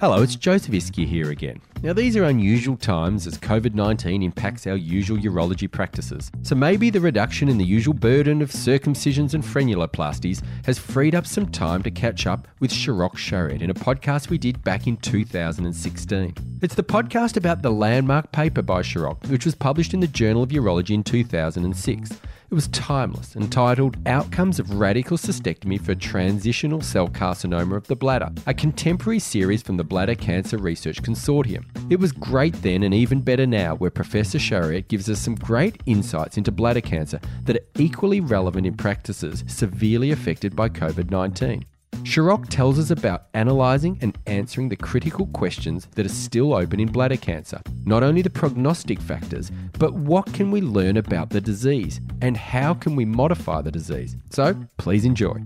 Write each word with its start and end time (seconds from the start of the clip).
Hello, 0.00 0.22
it's 0.22 0.36
Joseph 0.36 0.74
Ischia 0.74 1.08
here 1.08 1.32
again. 1.32 1.60
Now, 1.82 1.92
these 1.92 2.16
are 2.16 2.22
unusual 2.22 2.76
times 2.76 3.26
as 3.26 3.36
COVID 3.36 3.74
19 3.74 4.22
impacts 4.22 4.64
our 4.68 4.76
usual 4.76 5.18
urology 5.18 5.68
practices. 5.68 6.30
So 6.42 6.54
maybe 6.54 6.88
the 6.88 7.00
reduction 7.00 7.48
in 7.48 7.58
the 7.58 7.64
usual 7.64 7.94
burden 7.94 8.40
of 8.40 8.52
circumcisions 8.52 9.34
and 9.34 9.42
frenuloplasties 9.42 10.40
has 10.66 10.78
freed 10.78 11.16
up 11.16 11.26
some 11.26 11.50
time 11.50 11.82
to 11.82 11.90
catch 11.90 12.28
up 12.28 12.46
with 12.60 12.70
Shahrokh 12.70 13.14
Shariat 13.14 13.60
in 13.60 13.70
a 13.70 13.74
podcast 13.74 14.30
we 14.30 14.38
did 14.38 14.62
back 14.62 14.86
in 14.86 14.98
2016. 14.98 16.32
It's 16.62 16.76
the 16.76 16.84
podcast 16.84 17.36
about 17.36 17.62
the 17.62 17.72
landmark 17.72 18.30
paper 18.30 18.62
by 18.62 18.82
Shahrokh, 18.82 19.28
which 19.28 19.44
was 19.44 19.56
published 19.56 19.94
in 19.94 19.98
the 19.98 20.06
Journal 20.06 20.44
of 20.44 20.50
Urology 20.50 20.90
in 20.90 21.02
2006. 21.02 22.20
It 22.50 22.54
was 22.54 22.68
timeless 22.68 23.36
and 23.36 23.52
titled 23.52 23.98
Outcomes 24.06 24.58
of 24.58 24.80
Radical 24.80 25.18
Cystectomy 25.18 25.78
for 25.78 25.94
Transitional 25.94 26.80
Cell 26.80 27.06
Carcinoma 27.06 27.76
of 27.76 27.86
the 27.88 27.94
Bladder, 27.94 28.30
a 28.46 28.54
contemporary 28.54 29.18
series 29.18 29.60
from 29.60 29.76
the 29.76 29.84
Bladder 29.84 30.14
Cancer 30.14 30.56
Research 30.56 31.02
Consortium. 31.02 31.66
It 31.90 32.00
was 32.00 32.10
great 32.10 32.54
then 32.62 32.84
and 32.84 32.94
even 32.94 33.20
better 33.20 33.46
now, 33.46 33.74
where 33.74 33.90
Professor 33.90 34.38
Shariat 34.38 34.88
gives 34.88 35.10
us 35.10 35.20
some 35.20 35.34
great 35.34 35.82
insights 35.84 36.38
into 36.38 36.50
bladder 36.50 36.80
cancer 36.80 37.20
that 37.44 37.56
are 37.56 37.66
equally 37.76 38.22
relevant 38.22 38.66
in 38.66 38.78
practices 38.78 39.44
severely 39.46 40.10
affected 40.10 40.56
by 40.56 40.70
COVID 40.70 41.10
19. 41.10 41.66
Shahrokh 42.08 42.48
tells 42.48 42.78
us 42.78 42.90
about 42.90 43.24
analysing 43.34 43.98
and 44.00 44.16
answering 44.26 44.70
the 44.70 44.76
critical 44.76 45.26
questions 45.26 45.86
that 45.94 46.06
are 46.06 46.08
still 46.08 46.54
open 46.54 46.80
in 46.80 46.90
bladder 46.90 47.18
cancer. 47.18 47.60
Not 47.84 48.02
only 48.02 48.22
the 48.22 48.30
prognostic 48.30 48.98
factors, 48.98 49.52
but 49.78 49.92
what 49.92 50.32
can 50.32 50.50
we 50.50 50.62
learn 50.62 50.96
about 50.96 51.28
the 51.28 51.40
disease 51.42 52.00
and 52.22 52.34
how 52.34 52.72
can 52.72 52.96
we 52.96 53.04
modify 53.04 53.60
the 53.60 53.70
disease? 53.70 54.16
So 54.30 54.56
please 54.78 55.04
enjoy. 55.04 55.42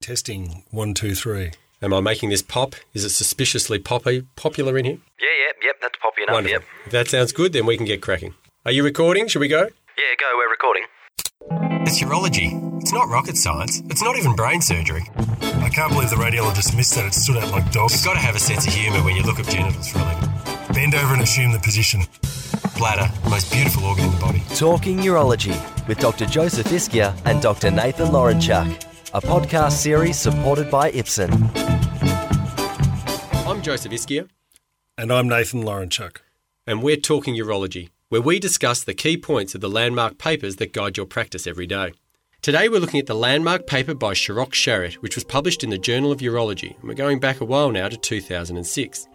Testing 0.00 0.62
one, 0.70 0.94
two, 0.94 1.16
three. 1.16 1.50
Am 1.82 1.92
I 1.92 2.00
making 2.00 2.30
this 2.30 2.42
pop? 2.42 2.76
Is 2.94 3.04
it 3.04 3.10
suspiciously 3.10 3.80
poppy, 3.80 4.26
popular 4.36 4.78
in 4.78 4.84
here? 4.84 4.98
Yeah, 5.20 5.46
yep, 5.46 5.56
yep, 5.60 5.74
that's 5.82 5.98
poppy 6.00 6.22
enough, 6.22 6.34
Wonderful. 6.34 6.60
yep. 6.60 6.64
If 6.86 6.92
that 6.92 7.08
sounds 7.08 7.32
good, 7.32 7.52
then 7.52 7.66
we 7.66 7.76
can 7.76 7.84
get 7.84 8.00
cracking. 8.00 8.34
Are 8.64 8.70
you 8.70 8.84
recording? 8.84 9.26
Should 9.26 9.40
we 9.40 9.48
go? 9.48 9.62
Yeah, 9.62 10.14
go, 10.20 10.26
we're 10.36 10.50
recording. 10.50 10.84
It's 11.84 12.00
urology. 12.00 12.67
It's 12.88 12.94
not 12.94 13.10
rocket 13.10 13.36
science. 13.36 13.82
It's 13.90 14.02
not 14.02 14.16
even 14.16 14.34
brain 14.34 14.62
surgery. 14.62 15.02
I 15.60 15.68
can't 15.68 15.92
believe 15.92 16.08
the 16.08 16.16
radiologist 16.16 16.74
missed 16.74 16.94
that. 16.94 17.04
It 17.04 17.12
stood 17.12 17.36
out 17.36 17.50
like 17.52 17.70
dogs. 17.70 17.92
You've 17.92 18.02
got 18.06 18.14
to 18.14 18.18
have 18.18 18.34
a 18.34 18.38
sense 18.38 18.66
of 18.66 18.72
humour 18.72 19.04
when 19.04 19.14
you 19.14 19.22
look 19.24 19.38
at 19.38 19.46
genitals 19.46 19.90
for 19.92 19.98
a 19.98 20.04
living. 20.04 20.30
Bend 20.72 20.94
over 20.94 21.12
and 21.12 21.20
assume 21.22 21.52
the 21.52 21.58
position. 21.58 22.00
Bladder, 22.78 23.12
most 23.28 23.52
beautiful 23.52 23.84
organ 23.84 24.06
in 24.06 24.10
the 24.12 24.16
body. 24.16 24.42
Talking 24.54 25.00
Urology 25.00 25.54
with 25.86 25.98
Dr. 25.98 26.24
Joseph 26.24 26.68
Ischia 26.68 27.14
and 27.26 27.42
Dr. 27.42 27.70
Nathan 27.70 28.06
Lawrentschuk, 28.06 28.82
a 29.12 29.20
podcast 29.20 29.72
series 29.72 30.16
supported 30.18 30.70
by 30.70 30.90
Ipsen. 30.90 31.30
I'm 33.46 33.60
Joseph 33.60 33.92
Ischia, 33.92 34.30
And 34.96 35.12
I'm 35.12 35.28
Nathan 35.28 35.62
Lawrentschuk. 35.62 36.20
and 36.66 36.82
we're 36.82 36.96
talking 36.96 37.34
urology, 37.34 37.90
where 38.08 38.22
we 38.22 38.38
discuss 38.38 38.82
the 38.82 38.94
key 38.94 39.18
points 39.18 39.54
of 39.54 39.60
the 39.60 39.68
landmark 39.68 40.16
papers 40.16 40.56
that 40.56 40.72
guide 40.72 40.96
your 40.96 41.04
practice 41.04 41.46
every 41.46 41.66
day. 41.66 41.92
Today 42.40 42.68
we're 42.68 42.80
looking 42.80 43.00
at 43.00 43.06
the 43.06 43.16
landmark 43.16 43.66
paper 43.66 43.94
by 43.94 44.12
Shahrokh 44.14 44.52
Shariat, 44.52 44.94
which 44.94 45.16
was 45.16 45.24
published 45.24 45.64
in 45.64 45.70
the 45.70 45.76
Journal 45.76 46.12
of 46.12 46.20
Urology, 46.20 46.78
and 46.78 46.84
we're 46.84 46.94
going 46.94 47.18
back 47.18 47.40
a 47.40 47.44
while 47.44 47.72
now 47.72 47.88
to 47.88 47.96
2006. 47.96 49.08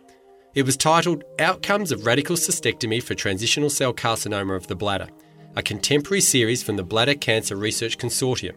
It 0.54 0.66
was 0.66 0.76
titled 0.76 1.24
Outcomes 1.40 1.94
of 1.94 2.06
Radical 2.06 2.36
Cystectomy 2.36 3.02
for 3.02 3.16
Transitional 3.16 3.70
Cell 3.70 3.94
Carcinoma 3.94 4.58
of 4.58 4.68
the 4.68 4.76
Bladder, 4.76 5.08
a 5.56 5.64
contemporary 5.64 6.20
series 6.20 6.62
from 6.62 6.76
the 6.76 6.84
Bladder 6.84 7.16
Cancer 7.16 7.56
Research 7.56 7.98
Consortium. 7.98 8.56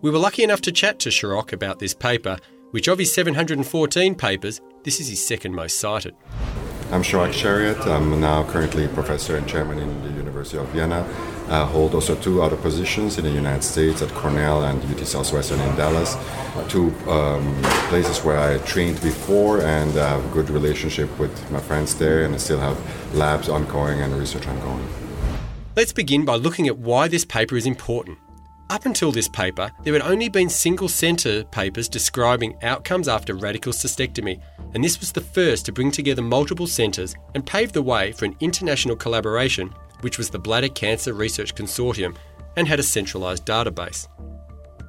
We 0.00 0.10
were 0.10 0.18
lucky 0.18 0.42
enough 0.42 0.62
to 0.62 0.72
chat 0.72 0.98
to 1.00 1.10
Shahrokh 1.10 1.52
about 1.52 1.78
this 1.78 1.92
paper, 1.92 2.38
which 2.70 2.88
of 2.88 2.98
his 2.98 3.12
714 3.12 4.14
papers, 4.14 4.62
this 4.84 5.00
is 5.00 5.08
his 5.08 5.24
second 5.24 5.54
most 5.54 5.78
cited. 5.78 6.14
I'm 6.90 7.02
Shahrokh 7.02 7.34
Shariat. 7.34 7.86
I'm 7.86 8.18
now 8.18 8.42
currently 8.50 8.86
a 8.86 8.88
professor 8.88 9.36
and 9.36 9.46
chairman 9.46 9.78
in 9.78 10.02
the 10.02 10.10
University 10.12 10.56
of 10.56 10.66
Vienna. 10.68 11.06
I 11.50 11.64
hold 11.64 11.94
also 11.94 12.14
two 12.14 12.42
other 12.42 12.56
positions 12.56 13.16
in 13.16 13.24
the 13.24 13.30
United 13.30 13.64
States 13.64 14.02
at 14.02 14.10
Cornell 14.10 14.64
and 14.64 14.82
UT 14.84 15.06
Southwestern 15.06 15.60
in 15.60 15.76
Dallas. 15.76 16.16
Two 16.68 16.92
um, 17.08 17.56
places 17.88 18.22
where 18.22 18.38
I 18.38 18.58
trained 18.66 19.00
before 19.00 19.62
and 19.62 19.96
uh, 19.96 20.08
have 20.08 20.24
a 20.24 20.28
good 20.34 20.50
relationship 20.50 21.08
with 21.18 21.50
my 21.50 21.60
friends 21.60 21.94
there, 21.94 22.24
and 22.24 22.34
I 22.34 22.38
still 22.38 22.58
have 22.58 22.76
labs 23.14 23.48
ongoing 23.48 24.00
and 24.00 24.14
research 24.14 24.46
ongoing. 24.46 24.86
Let's 25.74 25.92
begin 25.92 26.24
by 26.24 26.34
looking 26.34 26.66
at 26.66 26.76
why 26.76 27.08
this 27.08 27.24
paper 27.24 27.56
is 27.56 27.64
important. 27.64 28.18
Up 28.70 28.84
until 28.84 29.10
this 29.10 29.28
paper, 29.28 29.70
there 29.82 29.94
had 29.94 30.02
only 30.02 30.28
been 30.28 30.50
single 30.50 30.88
centre 30.88 31.44
papers 31.44 31.88
describing 31.88 32.62
outcomes 32.62 33.08
after 33.08 33.32
radical 33.32 33.72
cystectomy, 33.72 34.42
and 34.74 34.84
this 34.84 35.00
was 35.00 35.12
the 35.12 35.22
first 35.22 35.64
to 35.64 35.72
bring 35.72 35.90
together 35.90 36.20
multiple 36.20 36.66
centres 36.66 37.14
and 37.34 37.46
pave 37.46 37.72
the 37.72 37.80
way 37.80 38.12
for 38.12 38.26
an 38.26 38.36
international 38.40 38.94
collaboration, 38.94 39.72
which 40.00 40.18
was 40.18 40.30
the 40.30 40.38
Bladder 40.38 40.68
Cancer 40.68 41.12
Research 41.12 41.54
Consortium 41.54 42.16
and 42.56 42.66
had 42.66 42.80
a 42.80 42.82
centralised 42.82 43.44
database. 43.44 44.08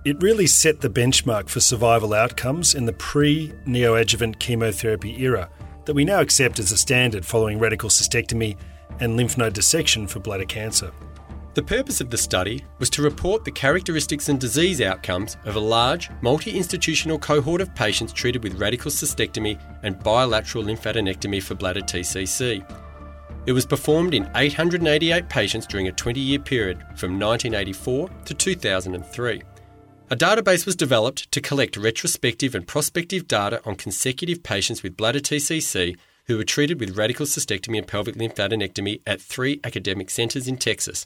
It 0.05 0.21
really 0.21 0.47
set 0.47 0.79
the 0.79 0.89
benchmark 0.89 1.49
for 1.49 1.59
survival 1.59 2.13
outcomes 2.13 2.73
in 2.73 2.85
the 2.85 2.93
pre 2.93 3.53
neoadjuvant 3.67 4.39
chemotherapy 4.39 5.21
era 5.21 5.49
that 5.85 5.93
we 5.93 6.05
now 6.05 6.21
accept 6.21 6.59
as 6.59 6.71
a 6.71 6.77
standard 6.77 7.25
following 7.25 7.59
radical 7.59 7.89
cystectomy 7.89 8.57
and 8.99 9.17
lymph 9.17 9.37
node 9.37 9.53
dissection 9.53 10.07
for 10.07 10.19
bladder 10.19 10.45
cancer. 10.45 10.91
The 11.55 11.63
purpose 11.63 11.99
of 11.99 12.09
the 12.09 12.17
study 12.17 12.63
was 12.77 12.89
to 12.91 13.01
report 13.01 13.43
the 13.43 13.51
characteristics 13.51 14.29
and 14.29 14.39
disease 14.39 14.81
outcomes 14.81 15.35
of 15.45 15.55
a 15.55 15.59
large, 15.59 16.09
multi 16.21 16.51
institutional 16.51 17.19
cohort 17.19 17.59
of 17.59 17.73
patients 17.75 18.13
treated 18.13 18.43
with 18.43 18.59
radical 18.59 18.91
cystectomy 18.91 19.59
and 19.83 20.01
bilateral 20.01 20.63
lymphadenectomy 20.63 21.41
for 21.41 21.55
bladder 21.55 21.81
TCC. 21.81 22.63
It 23.45 23.53
was 23.53 23.65
performed 23.65 24.13
in 24.13 24.29
888 24.35 25.29
patients 25.29 25.65
during 25.65 25.87
a 25.87 25.91
20 25.91 26.19
year 26.19 26.39
period 26.39 26.79
from 26.95 27.19
1984 27.19 28.09
to 28.25 28.33
2003. 28.33 29.41
A 30.11 30.15
database 30.15 30.65
was 30.65 30.75
developed 30.75 31.31
to 31.31 31.41
collect 31.41 31.77
retrospective 31.77 32.55
and 32.55 32.67
prospective 32.67 33.27
data 33.27 33.61
on 33.65 33.75
consecutive 33.75 34.41
patients 34.41 34.81
with 34.81 34.97
bladder 34.97 35.19
TCC 35.19 35.97
who 36.25 36.37
were 36.37 36.43
treated 36.43 36.79
with 36.79 36.97
radical 36.97 37.25
cystectomy 37.25 37.77
and 37.77 37.87
pelvic 37.87 38.15
lymphadenectomy 38.15 39.01
at 39.07 39.21
three 39.21 39.59
academic 39.63 40.09
centres 40.09 40.47
in 40.47 40.57
Texas. 40.57 41.05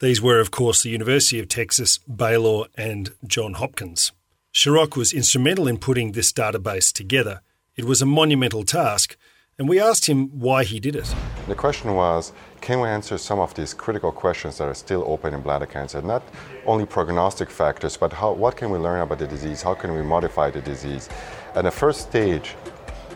These 0.00 0.20
were, 0.20 0.40
of 0.40 0.50
course, 0.50 0.82
the 0.82 0.90
University 0.90 1.38
of 1.38 1.48
Texas, 1.48 1.98
Baylor, 1.98 2.66
and 2.76 3.12
John 3.26 3.54
Hopkins. 3.54 4.10
Chirag 4.52 4.96
was 4.96 5.12
instrumental 5.12 5.68
in 5.68 5.78
putting 5.78 6.12
this 6.12 6.32
database 6.32 6.92
together. 6.92 7.40
It 7.76 7.84
was 7.84 8.02
a 8.02 8.06
monumental 8.06 8.64
task, 8.64 9.16
and 9.58 9.68
we 9.68 9.78
asked 9.78 10.06
him 10.06 10.28
why 10.40 10.64
he 10.64 10.80
did 10.80 10.96
it. 10.96 11.14
The 11.46 11.54
question 11.54 11.94
was 11.94 12.32
can 12.60 12.80
we 12.80 12.88
answer 12.88 13.18
some 13.18 13.38
of 13.38 13.54
these 13.54 13.74
critical 13.74 14.10
questions 14.10 14.58
that 14.58 14.68
are 14.68 14.74
still 14.74 15.04
open 15.06 15.34
in 15.34 15.40
bladder 15.40 15.66
cancer? 15.66 16.00
Not 16.00 16.22
only 16.66 16.86
prognostic 16.86 17.50
factors, 17.50 17.96
but 17.96 18.12
how, 18.12 18.32
what 18.32 18.56
can 18.56 18.70
we 18.70 18.78
learn 18.78 19.00
about 19.00 19.18
the 19.18 19.26
disease? 19.26 19.62
How 19.62 19.74
can 19.74 19.94
we 19.94 20.02
modify 20.02 20.50
the 20.50 20.60
disease? 20.60 21.08
And 21.54 21.66
the 21.66 21.70
first 21.70 22.00
stage 22.00 22.54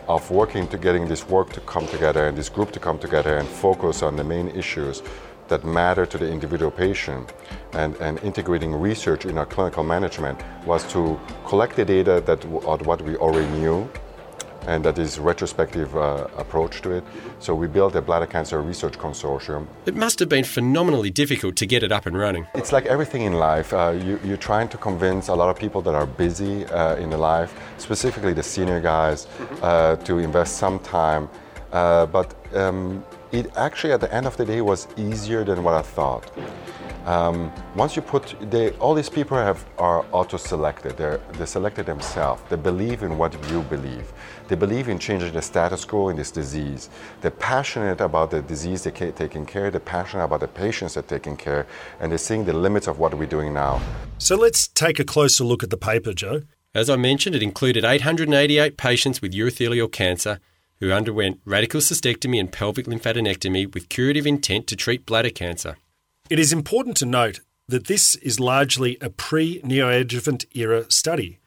of 0.07 0.29
working 0.31 0.67
to 0.69 0.77
getting 0.77 1.07
this 1.07 1.27
work 1.27 1.51
to 1.53 1.61
come 1.61 1.87
together 1.87 2.27
and 2.27 2.37
this 2.37 2.49
group 2.49 2.71
to 2.71 2.79
come 2.79 2.99
together 2.99 3.37
and 3.37 3.47
focus 3.47 4.01
on 4.01 4.15
the 4.15 4.23
main 4.23 4.47
issues 4.49 5.03
that 5.47 5.65
matter 5.65 6.05
to 6.05 6.17
the 6.17 6.29
individual 6.29 6.71
patient 6.71 7.33
and, 7.73 7.95
and 7.97 8.19
integrating 8.19 8.73
research 8.73 9.25
in 9.25 9.37
our 9.37 9.45
clinical 9.45 9.83
management 9.83 10.39
was 10.65 10.83
to 10.91 11.19
collect 11.45 11.75
the 11.75 11.85
data 11.85 12.21
that 12.25 12.43
what 12.45 13.01
we 13.01 13.15
already 13.17 13.47
knew 13.59 13.89
and 14.65 14.83
that 14.83 14.97
is 14.97 15.19
retrospective 15.19 15.95
uh, 15.95 16.27
approach 16.37 16.81
to 16.81 16.91
it. 16.91 17.03
So 17.39 17.53
we 17.55 17.67
built 17.67 17.95
a 17.95 18.01
bladder 18.01 18.25
cancer 18.25 18.61
research 18.61 18.97
consortium. 18.97 19.67
It 19.85 19.95
must 19.95 20.19
have 20.19 20.29
been 20.29 20.43
phenomenally 20.43 21.09
difficult 21.09 21.55
to 21.57 21.65
get 21.65 21.83
it 21.83 21.91
up 21.91 22.05
and 22.05 22.17
running. 22.17 22.47
It's 22.55 22.71
like 22.71 22.85
everything 22.85 23.23
in 23.23 23.33
life. 23.33 23.73
Uh, 23.73 23.97
you, 24.03 24.19
you're 24.23 24.37
trying 24.37 24.69
to 24.69 24.77
convince 24.77 25.27
a 25.27 25.35
lot 25.35 25.49
of 25.49 25.57
people 25.57 25.81
that 25.83 25.95
are 25.95 26.05
busy 26.05 26.65
uh, 26.65 26.95
in 26.95 27.09
the 27.09 27.17
life, 27.17 27.53
specifically 27.77 28.33
the 28.33 28.43
senior 28.43 28.81
guys, 28.81 29.27
uh, 29.61 29.95
to 29.97 30.19
invest 30.19 30.57
some 30.57 30.79
time. 30.79 31.29
Uh, 31.71 32.05
but 32.05 32.35
um, 32.55 33.03
it 33.31 33.51
actually, 33.57 33.93
at 33.93 34.01
the 34.01 34.13
end 34.13 34.25
of 34.25 34.37
the 34.37 34.45
day, 34.45 34.61
was 34.61 34.87
easier 34.97 35.43
than 35.43 35.63
what 35.63 35.73
I 35.73 35.81
thought. 35.81 36.31
Um, 37.07 37.53
once 37.73 37.95
you 37.95 38.01
put, 38.01 38.35
they, 38.51 38.71
all 38.71 38.93
these 38.93 39.09
people 39.09 39.37
have, 39.37 39.65
are 39.77 40.05
auto-selected. 40.11 40.97
They're, 40.97 41.21
they 41.39 41.45
selected 41.45 41.85
themselves. 41.85 42.41
They 42.49 42.57
believe 42.57 43.01
in 43.01 43.17
what 43.17 43.31
you 43.49 43.61
believe. 43.61 44.11
They 44.49 44.57
believe 44.57 44.89
in 44.89 44.99
changing 44.99 45.31
the 45.31 45.41
status 45.41 45.85
quo 45.85 46.09
in 46.09 46.17
this 46.17 46.31
disease. 46.31 46.89
They're 47.21 47.31
passionate 47.31 48.01
about 48.01 48.31
the 48.31 48.41
disease 48.41 48.83
they're 48.83 49.11
taking 49.13 49.45
care. 49.45 49.71
They're 49.71 49.79
passionate 49.79 50.25
about 50.25 50.41
the 50.41 50.49
patients 50.49 50.95
they're 50.95 51.03
taking 51.03 51.37
care, 51.37 51.65
and 52.01 52.11
they're 52.11 52.17
seeing 52.17 52.43
the 52.43 52.51
limits 52.51 52.87
of 52.87 52.99
what 52.99 53.13
we're 53.13 53.25
doing 53.25 53.53
now. 53.53 53.81
So 54.17 54.35
let's 54.35 54.67
take 54.67 54.99
a 54.99 55.05
closer 55.05 55.45
look 55.45 55.63
at 55.63 55.69
the 55.69 55.77
paper, 55.77 56.11
Joe. 56.11 56.41
As 56.75 56.89
I 56.89 56.97
mentioned, 56.97 57.37
it 57.37 57.41
included 57.41 57.85
888 57.85 58.75
patients 58.75 59.21
with 59.21 59.31
urothelial 59.31 59.89
cancer 59.89 60.41
who 60.81 60.91
underwent 60.91 61.39
radical 61.45 61.79
cystectomy 61.79 62.37
and 62.37 62.51
pelvic 62.51 62.85
lymphadenectomy 62.85 63.73
with 63.73 63.87
curative 63.87 64.27
intent 64.27 64.67
to 64.67 64.75
treat 64.75 65.05
bladder 65.05 65.29
cancer. 65.29 65.77
It 66.29 66.39
is 66.39 66.51
important 66.51 66.97
to 66.97 67.05
note 67.05 67.39
that 67.69 67.87
this 67.87 68.15
is 68.15 68.37
largely 68.37 68.97
a 68.99 69.09
pre 69.09 69.61
neoadjuvant 69.61 70.45
era 70.53 70.85
study. 70.91 71.39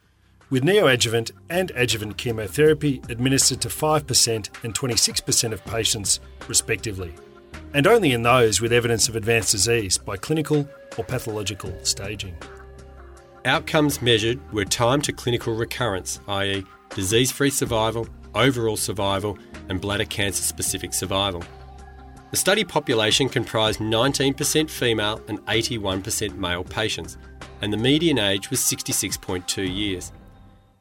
with 0.48 0.64
neoadjuvant 0.64 1.30
and 1.48 1.70
adjuvant 1.76 2.16
chemotherapy 2.16 3.00
administered 3.08 3.60
to 3.60 3.68
5% 3.68 4.64
and 4.64 4.74
26% 4.74 5.52
of 5.52 5.64
patients, 5.64 6.18
respectively, 6.48 7.14
and 7.72 7.86
only 7.86 8.12
in 8.12 8.24
those 8.24 8.60
with 8.60 8.72
evidence 8.72 9.08
of 9.08 9.14
advanced 9.14 9.52
disease 9.52 9.96
by 9.96 10.16
clinical 10.16 10.68
or 10.98 11.04
pathological 11.04 11.72
staging. 11.84 12.34
Outcomes 13.44 14.02
measured 14.02 14.40
were 14.52 14.64
time 14.64 15.00
to 15.02 15.12
clinical 15.12 15.54
recurrence, 15.54 16.20
i.e., 16.26 16.64
disease 16.88 17.30
free 17.30 17.50
survival, 17.50 18.08
overall 18.34 18.76
survival, 18.76 19.38
and 19.68 19.80
bladder 19.80 20.04
cancer 20.04 20.42
specific 20.42 20.92
survival. 20.92 21.44
The 22.30 22.36
study 22.36 22.62
population 22.62 23.28
comprised 23.28 23.80
19% 23.80 24.70
female 24.70 25.20
and 25.26 25.44
81% 25.46 26.36
male 26.36 26.62
patients, 26.62 27.16
and 27.60 27.72
the 27.72 27.76
median 27.76 28.20
age 28.20 28.50
was 28.50 28.60
66.2 28.60 29.74
years. 29.74 30.12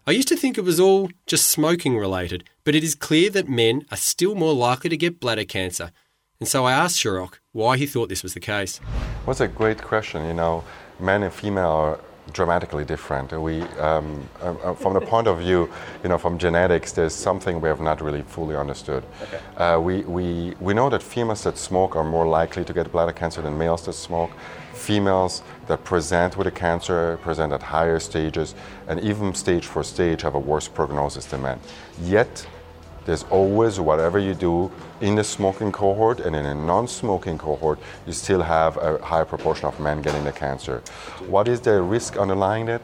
I 0.05 0.11
used 0.11 0.27
to 0.27 0.35
think 0.35 0.59
it 0.59 0.63
was 0.63 0.79
all 0.79 1.09
just 1.25 1.47
smoking 1.47 1.97
related, 1.97 2.43
but 2.63 2.75
it 2.75 2.83
is 2.83 2.93
clear 2.93 3.31
that 3.31 3.49
men 3.49 3.83
are 3.89 3.97
still 3.97 4.35
more 4.35 4.53
likely 4.53 4.91
to 4.91 4.97
get 4.97 5.19
bladder 5.19 5.43
cancer. 5.43 5.91
And 6.39 6.47
so 6.47 6.65
I 6.65 6.71
asked 6.71 6.97
Shahrokh 6.97 7.39
why 7.51 7.77
he 7.77 7.87
thought 7.87 8.09
this 8.09 8.21
was 8.21 8.35
the 8.35 8.39
case. 8.39 8.77
What's 9.25 9.41
a 9.41 9.47
great 9.47 9.81
question. 9.81 10.25
You 10.27 10.35
know, 10.35 10.63
men 10.99 11.23
and 11.23 11.33
female 11.33 11.65
are 11.65 11.99
dramatically 12.33 12.85
different. 12.85 13.31
We, 13.31 13.61
um, 13.79 14.27
uh, 14.41 14.53
uh, 14.63 14.73
from 14.73 14.93
the 14.93 15.01
point 15.01 15.27
of 15.27 15.39
view, 15.39 15.69
you 16.03 16.09
know, 16.09 16.17
from 16.17 16.37
genetics, 16.37 16.91
there's 16.91 17.13
something 17.13 17.61
we 17.61 17.69
have 17.69 17.81
not 17.81 18.01
really 18.01 18.21
fully 18.21 18.55
understood. 18.55 19.03
Okay. 19.23 19.39
Uh, 19.57 19.79
we, 19.79 20.01
we, 20.01 20.53
we 20.59 20.73
know 20.73 20.89
that 20.89 21.03
females 21.03 21.43
that 21.43 21.57
smoke 21.57 21.95
are 21.95 22.03
more 22.03 22.27
likely 22.27 22.63
to 22.65 22.73
get 22.73 22.91
bladder 22.91 23.13
cancer 23.13 23.41
than 23.41 23.57
males 23.57 23.85
that 23.85 23.93
smoke. 23.93 24.31
Females 24.73 25.43
that 25.67 25.83
present 25.83 26.37
with 26.37 26.47
a 26.47 26.51
cancer 26.51 27.17
present 27.21 27.51
at 27.53 27.61
higher 27.61 27.99
stages, 27.99 28.55
and 28.87 28.99
even 29.01 29.33
stage 29.35 29.65
for 29.65 29.83
stage 29.83 30.21
have 30.21 30.35
a 30.35 30.39
worse 30.39 30.67
prognosis 30.67 31.25
than 31.25 31.41
men. 31.41 31.59
Yet, 32.03 32.47
there's 33.05 33.23
always 33.23 33.79
whatever 33.79 34.19
you 34.19 34.33
do 34.33 34.71
in 35.01 35.15
the 35.15 35.23
smoking 35.23 35.71
cohort 35.71 36.19
and 36.19 36.35
in 36.35 36.45
a 36.45 36.55
non-smoking 36.55 37.37
cohort, 37.37 37.79
you 38.05 38.13
still 38.13 38.41
have 38.41 38.77
a 38.77 38.97
high 39.03 39.23
proportion 39.23 39.65
of 39.65 39.79
men 39.79 40.01
getting 40.01 40.23
the 40.23 40.31
cancer. 40.31 40.81
What 41.27 41.47
is 41.47 41.61
the 41.61 41.81
risk 41.81 42.17
underlying 42.17 42.67
it? 42.67 42.81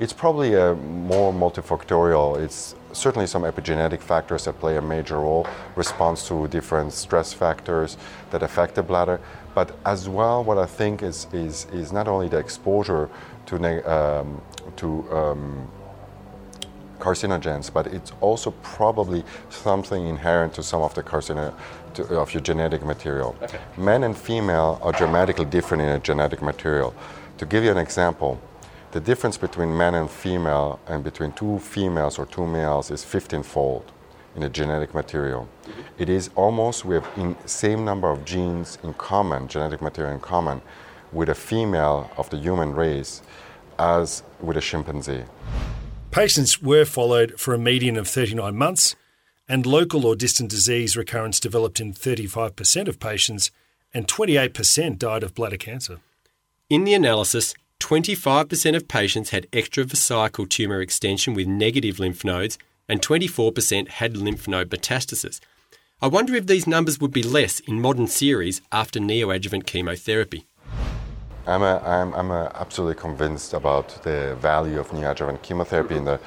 It's 0.00 0.12
probably 0.12 0.54
a 0.54 0.74
more 0.74 1.32
multifactorial. 1.32 2.40
It's 2.40 2.74
certainly 2.92 3.26
some 3.26 3.42
epigenetic 3.42 4.00
factors 4.00 4.44
that 4.44 4.58
play 4.60 4.76
a 4.76 4.82
major 4.82 5.18
role, 5.18 5.46
response 5.76 6.26
to 6.28 6.46
different 6.48 6.92
stress 6.92 7.32
factors 7.32 7.96
that 8.30 8.42
affect 8.42 8.74
the 8.76 8.82
bladder. 8.82 9.20
But 9.54 9.76
as 9.84 10.08
well, 10.08 10.44
what 10.44 10.58
I 10.58 10.66
think 10.66 11.02
is 11.02 11.26
is, 11.32 11.66
is 11.72 11.92
not 11.92 12.06
only 12.06 12.28
the 12.28 12.38
exposure 12.38 13.08
to 13.46 13.56
um, 13.90 14.40
to 14.76 14.86
um, 15.10 15.68
carcinogens, 16.98 17.72
but 17.72 17.86
it's 17.86 18.12
also 18.20 18.50
probably 18.62 19.24
something 19.50 20.06
inherent 20.06 20.54
to 20.54 20.62
some 20.62 20.82
of 20.82 20.94
the 20.94 21.02
carcino 21.02 21.54
to, 21.94 22.02
of 22.16 22.32
your 22.34 22.42
genetic 22.42 22.84
material. 22.84 23.36
Okay. 23.42 23.58
Men 23.76 24.04
and 24.04 24.16
female 24.16 24.78
are 24.82 24.92
dramatically 24.92 25.44
different 25.44 25.82
in 25.82 25.88
a 25.88 25.98
genetic 25.98 26.42
material. 26.42 26.94
To 27.38 27.46
give 27.46 27.64
you 27.64 27.70
an 27.70 27.78
example, 27.78 28.40
the 28.92 29.00
difference 29.00 29.36
between 29.36 29.76
men 29.76 29.94
and 29.94 30.10
female 30.10 30.80
and 30.86 31.04
between 31.04 31.32
two 31.32 31.58
females 31.58 32.18
or 32.18 32.26
two 32.26 32.46
males 32.46 32.90
is 32.90 33.04
15-fold 33.04 33.92
in 34.34 34.42
the 34.42 34.48
genetic 34.48 34.94
material. 34.94 35.46
Mm-hmm. 35.46 35.80
It 35.98 36.08
is 36.08 36.30
almost 36.34 36.84
we 36.84 36.94
have 36.94 37.08
in 37.16 37.36
same 37.46 37.84
number 37.84 38.10
of 38.10 38.24
genes 38.24 38.78
in 38.82 38.94
common, 38.94 39.48
genetic 39.48 39.82
material 39.82 40.14
in 40.14 40.20
common, 40.20 40.62
with 41.12 41.28
a 41.28 41.34
female 41.34 42.10
of 42.16 42.30
the 42.30 42.36
human 42.36 42.74
race 42.74 43.22
as 43.78 44.22
with 44.40 44.56
a 44.56 44.60
chimpanzee. 44.60 45.24
Patients 46.10 46.62
were 46.62 46.86
followed 46.86 47.38
for 47.38 47.52
a 47.52 47.58
median 47.58 47.96
of 47.96 48.08
39 48.08 48.56
months, 48.56 48.96
and 49.46 49.66
local 49.66 50.06
or 50.06 50.16
distant 50.16 50.50
disease 50.50 50.96
recurrence 50.96 51.38
developed 51.38 51.80
in 51.80 51.92
35% 51.92 52.88
of 52.88 52.98
patients, 52.98 53.50
and 53.92 54.08
28% 54.08 54.98
died 54.98 55.22
of 55.22 55.34
bladder 55.34 55.58
cancer. 55.58 56.00
In 56.70 56.84
the 56.84 56.94
analysis, 56.94 57.54
25% 57.80 58.74
of 58.74 58.88
patients 58.88 59.30
had 59.30 59.50
extravesical 59.52 60.48
tumour 60.48 60.80
extension 60.80 61.34
with 61.34 61.46
negative 61.46 61.98
lymph 61.98 62.24
nodes, 62.24 62.58
and 62.88 63.02
24% 63.02 63.88
had 63.88 64.16
lymph 64.16 64.48
node 64.48 64.70
metastasis. 64.70 65.40
I 66.00 66.08
wonder 66.08 66.34
if 66.34 66.46
these 66.46 66.66
numbers 66.66 66.98
would 67.00 67.12
be 67.12 67.22
less 67.22 67.60
in 67.60 67.80
modern 67.80 68.06
series 68.06 68.62
after 68.72 68.98
neoadjuvant 68.98 69.66
chemotherapy. 69.66 70.46
I'm, 71.48 71.62
a, 71.62 71.78
I'm, 71.78 72.14
I'm 72.14 72.30
a 72.30 72.52
absolutely 72.54 73.00
convinced 73.00 73.54
about 73.54 74.02
the 74.02 74.36
value 74.38 74.78
of 74.78 74.88
neoadjuvant 74.90 75.40
chemotherapy 75.40 75.96
in 75.96 76.04
the 76.04 76.20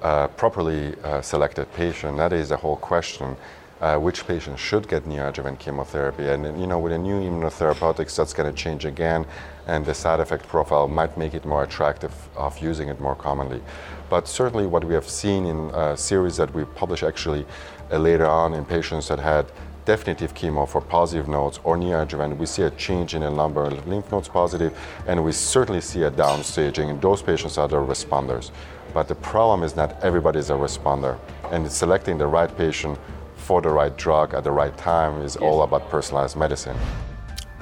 uh, 0.00 0.28
properly 0.28 0.94
uh, 1.02 1.20
selected 1.20 1.72
patient. 1.74 2.16
That 2.16 2.32
is 2.32 2.50
the 2.50 2.56
whole 2.56 2.76
question. 2.76 3.36
Uh, 3.80 3.96
which 3.96 4.26
patients 4.26 4.60
should 4.60 4.86
get 4.86 5.04
neoadjuvant 5.04 5.58
chemotherapy. 5.58 6.28
And 6.28 6.44
you 6.60 6.66
know, 6.66 6.78
with 6.78 6.92
the 6.92 6.98
new 6.98 7.18
immunotherapeutics, 7.18 8.14
that's 8.14 8.34
going 8.34 8.54
to 8.54 8.54
change 8.54 8.84
again, 8.84 9.24
and 9.66 9.86
the 9.86 9.94
side 9.94 10.20
effect 10.20 10.46
profile 10.46 10.86
might 10.86 11.16
make 11.16 11.32
it 11.32 11.46
more 11.46 11.62
attractive 11.62 12.12
of 12.36 12.58
using 12.58 12.90
it 12.90 13.00
more 13.00 13.14
commonly. 13.14 13.62
But 14.10 14.28
certainly, 14.28 14.66
what 14.66 14.84
we 14.84 14.92
have 14.92 15.08
seen 15.08 15.46
in 15.46 15.70
a 15.70 15.96
series 15.96 16.36
that 16.36 16.52
we 16.52 16.66
published 16.66 17.04
actually 17.04 17.46
uh, 17.90 17.96
later 17.96 18.26
on 18.26 18.52
in 18.52 18.66
patients 18.66 19.08
that 19.08 19.18
had 19.18 19.46
definitive 19.90 20.32
chemo 20.34 20.68
for 20.68 20.80
positive 20.80 21.26
nodes 21.26 21.58
or 21.64 21.76
neoadjuvant, 21.76 22.36
we 22.36 22.46
see 22.46 22.62
a 22.62 22.70
change 22.86 23.16
in 23.16 23.22
the 23.22 23.30
number 23.42 23.64
of 23.64 23.88
lymph 23.88 24.12
nodes 24.12 24.28
positive, 24.28 24.72
and 25.08 25.16
we 25.24 25.32
certainly 25.32 25.80
see 25.80 26.02
a 26.04 26.10
downstaging. 26.12 26.90
And 26.90 27.02
those 27.02 27.22
patients 27.22 27.58
are 27.58 27.66
the 27.66 27.80
responders. 27.94 28.52
But 28.94 29.08
the 29.08 29.16
problem 29.16 29.64
is 29.64 29.74
not 29.74 29.90
everybody 30.04 30.38
is 30.38 30.50
a 30.50 30.58
responder, 30.68 31.18
and 31.50 31.60
selecting 31.70 32.18
the 32.18 32.26
right 32.28 32.52
patient 32.56 32.98
for 33.36 33.60
the 33.60 33.72
right 33.80 33.96
drug 33.96 34.32
at 34.32 34.44
the 34.44 34.52
right 34.52 34.76
time 34.78 35.22
is 35.22 35.34
yes. 35.34 35.42
all 35.42 35.62
about 35.62 35.82
personalized 35.90 36.36
medicine. 36.36 36.76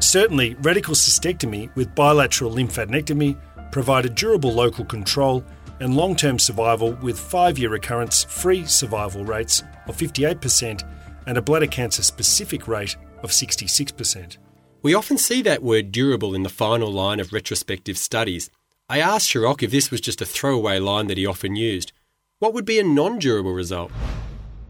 Certainly, 0.00 0.48
radical 0.70 0.94
cystectomy 0.94 1.74
with 1.76 1.94
bilateral 1.94 2.52
lymphadenectomy 2.52 3.36
provided 3.72 4.14
durable 4.14 4.52
local 4.52 4.84
control 4.84 5.42
and 5.80 5.96
long 5.96 6.14
term 6.14 6.38
survival 6.38 6.92
with 7.06 7.18
five 7.18 7.58
year 7.58 7.70
recurrence 7.70 8.24
free 8.24 8.66
survival 8.66 9.24
rates 9.24 9.62
of 9.86 9.96
58% 9.96 10.84
and 11.28 11.36
a 11.36 11.42
bladder 11.42 11.66
cancer 11.66 12.02
specific 12.02 12.66
rate 12.66 12.96
of 13.22 13.30
66%. 13.30 14.38
We 14.80 14.94
often 14.94 15.18
see 15.18 15.42
that 15.42 15.62
word 15.62 15.92
durable 15.92 16.34
in 16.34 16.42
the 16.42 16.48
final 16.48 16.90
line 16.90 17.20
of 17.20 17.34
retrospective 17.34 17.98
studies. 17.98 18.48
I 18.88 19.00
asked 19.00 19.28
Shahrokh 19.28 19.62
if 19.62 19.70
this 19.70 19.90
was 19.90 20.00
just 20.00 20.22
a 20.22 20.24
throwaway 20.24 20.78
line 20.78 21.06
that 21.08 21.18
he 21.18 21.26
often 21.26 21.54
used. 21.54 21.92
What 22.38 22.54
would 22.54 22.64
be 22.64 22.78
a 22.78 22.82
non 22.82 23.18
durable 23.18 23.52
result? 23.52 23.92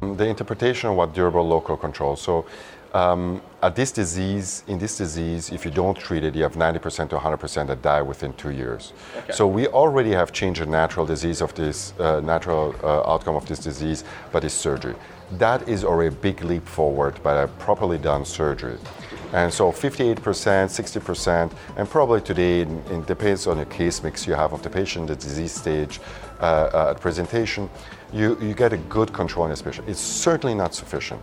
The 0.01 0.27
interpretation 0.27 0.91
of 0.91 0.97
what 0.97 1.15
durable 1.15 1.47
local 1.47 1.77
control. 1.77 2.17
So, 2.17 2.45
um, 2.93 3.41
at 3.63 3.77
this 3.77 3.93
disease, 3.93 4.65
in 4.67 4.79
this 4.79 4.97
disease, 4.97 5.51
if 5.53 5.65
you 5.65 5.71
don't 5.71 5.97
treat 5.97 6.25
it, 6.25 6.35
you 6.35 6.43
have 6.43 6.55
90% 6.55 7.11
to 7.11 7.19
100% 7.19 7.67
that 7.69 7.83
die 7.83 8.03
within 8.03 8.33
two 8.33 8.51
years. 8.51 8.95
Okay. 9.17 9.33
So 9.33 9.47
we 9.47 9.69
already 9.69 10.11
have 10.11 10.33
changed 10.33 10.63
the 10.63 10.67
natural 10.67 11.05
disease 11.07 11.41
of 11.41 11.55
this 11.55 11.93
uh, 12.01 12.21
natural 12.21 12.75
uh, 12.83 13.13
outcome 13.13 13.37
of 13.37 13.47
this 13.47 13.59
disease, 13.59 14.03
but 14.33 14.43
it's 14.43 14.55
surgery 14.55 14.95
that 15.33 15.69
is 15.69 15.85
already 15.85 16.15
a 16.15 16.19
big 16.19 16.43
leap 16.43 16.67
forward 16.67 17.23
by 17.23 17.43
a 17.43 17.49
properly 17.49 17.99
done 17.99 18.25
surgery. 18.25 18.79
And 19.33 19.53
so 19.53 19.71
58%, 19.71 20.17
60%, 20.17 21.53
and 21.77 21.89
probably 21.89 22.23
today, 22.23 22.61
it 22.61 23.07
depends 23.07 23.47
on 23.47 23.59
your 23.59 23.67
case 23.67 24.03
mix 24.03 24.27
you 24.27 24.33
have 24.33 24.55
of 24.55 24.63
the 24.63 24.71
patient, 24.71 25.09
the 25.09 25.17
disease 25.17 25.53
stage, 25.53 26.01
uh, 26.41 26.71
uh, 26.73 26.91
at 26.93 27.01
presentation, 27.01 27.69
you, 28.13 28.39
you 28.41 28.55
get 28.55 28.73
a 28.73 28.77
good 28.77 29.13
control 29.13 29.45
in 29.45 29.51
this 29.51 29.61
patient. 29.61 29.87
It's 29.89 30.01
certainly 30.01 30.55
not 30.55 30.75
sufficient. 30.75 31.21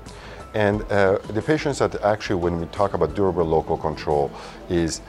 And 0.54 0.84
uh, 0.92 1.18
the 1.30 1.42
patients 1.42 1.80
that 1.80 1.96
actually, 2.04 2.36
when 2.36 2.60
we 2.60 2.68
talk 2.68 2.94
about 2.94 3.16
durable 3.16 3.44
local 3.44 3.76
control, 3.76 4.32
is 4.70 5.02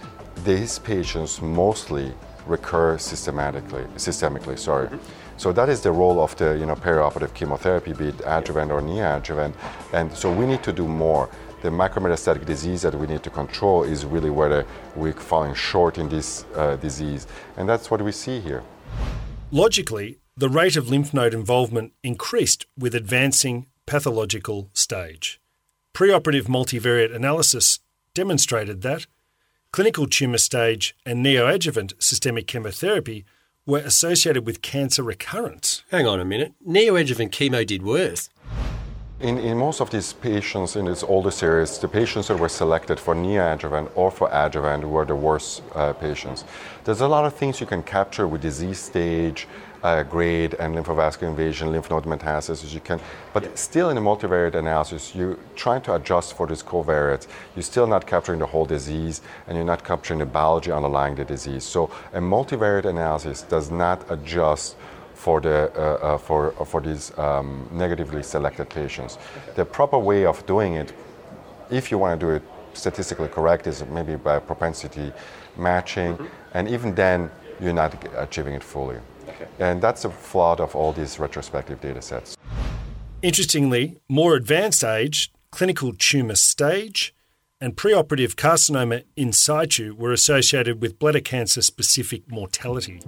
these 0.45 0.79
patients 0.79 1.43
mostly 1.43 2.12
recur 2.47 2.99
systematically, 2.99 3.85
systemically, 3.97 4.59
sorry. 4.59 4.88
Mm-hmm. 4.88 5.25
So 5.38 5.52
that 5.52 5.69
is 5.69 5.83
the 5.83 5.93
role 5.93 6.21
of 6.21 6.35
the 6.37 6.57
you 6.59 6.66
know, 6.66 6.75
perioperative 6.75 7.35
chemotherapy, 7.35 7.93
be 7.93 8.09
it 8.09 8.21
adjuvant 8.25 8.71
or 8.71 8.81
neoadjuvant. 8.81 9.55
And 9.93 10.12
so 10.12 10.33
we 10.33 10.47
need 10.47 10.62
to 10.62 10.73
do 10.73 10.88
more. 10.88 11.28
The 11.62 11.69
macrometastatic 11.69 12.47
disease 12.47 12.83
that 12.83 12.95
we 12.95 13.07
need 13.07 13.23
to 13.23 13.31
control 13.31 13.83
is 13.83 14.05
really 14.05 14.31
where 14.31 14.64
we're 14.95 15.12
falling 15.12 15.55
short 15.55 15.99
in 15.99 16.09
this 16.09 16.47
uh, 16.55 16.76
disease. 16.76 17.26
And 17.57 17.69
that's 17.69 17.90
what 17.90 18.00
we 18.02 18.12
see 18.12 18.40
here. 18.40 18.62
Logically, 19.50 20.19
the 20.37 20.49
rate 20.49 20.76
of 20.76 20.88
lymph 20.90 21.12
node 21.14 21.35
involvement 21.35 21.93
increased 22.02 22.66
with 22.76 22.95
advancing 22.95 23.66
pathological 23.87 24.71
stage. 24.73 25.40
Preoperative 25.95 26.45
multivariate 26.45 27.14
analysis 27.14 27.78
demonstrated 28.14 28.83
that 28.83 29.07
clinical 29.73 30.07
tumour 30.07 30.38
stage 30.38 30.95
and 31.05 31.25
neoadjuvant 31.25 31.93
systemic 32.02 32.47
chemotherapy 32.47 33.25
were 33.66 33.80
associated 33.80 34.46
with 34.46 34.62
cancer 34.62 35.02
recurrence. 35.02 35.82
Hang 35.90 36.06
on 36.06 36.20
a 36.20 36.25
minute. 36.25 36.54
Neoadjuvant 36.66 37.30
chemo 37.30 37.66
did 37.66 37.82
worse. 37.82 38.30
In, 39.18 39.38
in 39.38 39.56
most 39.56 39.80
of 39.80 39.90
these 39.90 40.12
patients 40.12 40.76
in 40.76 40.85
this 40.85 41.02
older 41.02 41.30
series, 41.30 41.78
the 41.78 41.88
patients 41.88 42.28
that 42.28 42.38
were 42.38 42.50
selected 42.50 43.00
for 43.00 43.14
neoadjuvant 43.14 43.90
or 43.94 44.11
for 44.11 44.28
adjuvant 44.30 44.85
were 44.85 45.06
the 45.06 45.16
worst 45.16 45.62
uh, 45.75 45.94
patients. 45.94 46.44
There's 46.85 47.00
a 47.00 47.08
lot 47.08 47.25
of 47.25 47.35
things 47.35 47.58
you 47.58 47.66
can 47.66 47.82
capture 47.82 48.28
with 48.28 48.42
disease 48.42 48.78
stage, 48.78 49.49
uh, 49.87 50.02
grade 50.02 50.55
and 50.55 50.75
lymphovascular 50.75 51.28
invasion, 51.28 51.71
lymph 51.71 51.88
node 51.90 52.05
metastasis. 52.05 52.75
You 52.75 52.81
can, 52.81 52.99
but 53.33 53.57
still 53.57 53.88
in 53.90 53.97
a 53.97 54.00
multivariate 54.00 54.57
analysis, 54.57 55.14
you're 55.14 55.38
trying 55.55 55.83
to 55.83 55.95
adjust 55.95 56.37
for 56.37 56.47
these 56.47 56.62
covariates. 56.62 57.26
You're 57.55 57.62
still 57.62 57.87
not 57.87 58.02
capturing 58.07 58.40
the 58.40 58.47
whole 58.47 58.66
disease, 58.66 59.23
and 59.47 59.57
you're 59.57 59.71
not 59.75 59.85
capturing 59.85 60.19
the 60.19 60.26
biology 60.26 60.73
underlying 60.73 61.14
the 61.14 61.25
disease. 61.25 61.62
So 61.62 61.90
a 62.12 62.21
multivariate 62.21 62.87
analysis 62.87 63.43
does 63.43 63.71
not 63.71 63.99
adjust 64.11 64.76
for, 65.14 65.40
the, 65.40 65.71
uh, 65.75 65.81
uh, 65.81 66.19
for, 66.19 66.50
for 66.64 66.81
these 66.81 67.16
um, 67.16 67.69
negatively 67.73 68.23
selected 68.23 68.69
patients. 68.69 69.16
Okay. 69.16 69.52
The 69.55 69.64
proper 69.64 69.99
way 69.99 70.26
of 70.26 70.45
doing 70.47 70.75
it, 70.75 70.93
if 71.71 71.90
you 71.90 71.99
want 71.99 72.21
to 72.21 72.26
do 72.26 72.33
it 72.33 72.43
statistically 72.75 73.28
correct, 73.28 73.66
is 73.66 73.85
maybe 73.87 74.16
by 74.16 74.40
propensity 74.40 75.12
matching, 75.57 76.14
mm-hmm. 76.14 76.57
and 76.57 76.69
even 76.69 76.95
then, 76.95 77.31
you're 77.61 77.73
not 77.73 77.93
achieving 78.16 78.55
it 78.55 78.62
fully. 78.62 78.99
Okay. 79.28 79.47
And 79.59 79.83
that's 79.83 80.04
a 80.04 80.11
flaw 80.11 80.54
of 80.56 80.75
all 80.76 80.92
these 80.92 81.18
retrospective 81.18 81.80
data 81.80 82.02
sets. 82.02 82.37
Interestingly, 83.23 83.99
more 84.09 84.35
advanced 84.35 84.85
age, 84.85 85.33
clinical 85.50 85.92
tumour 85.92 86.37
stage, 86.37 87.14
and 87.61 87.75
preoperative 87.75 88.35
carcinoma 88.35 89.04
in 89.16 89.33
situ 89.33 89.95
were 89.95 90.12
associated 90.12 90.83
with 90.83 90.99
bladder 90.99 91.21
cancer 91.21 91.62
specific 91.62 92.30
mortality. 92.30 93.00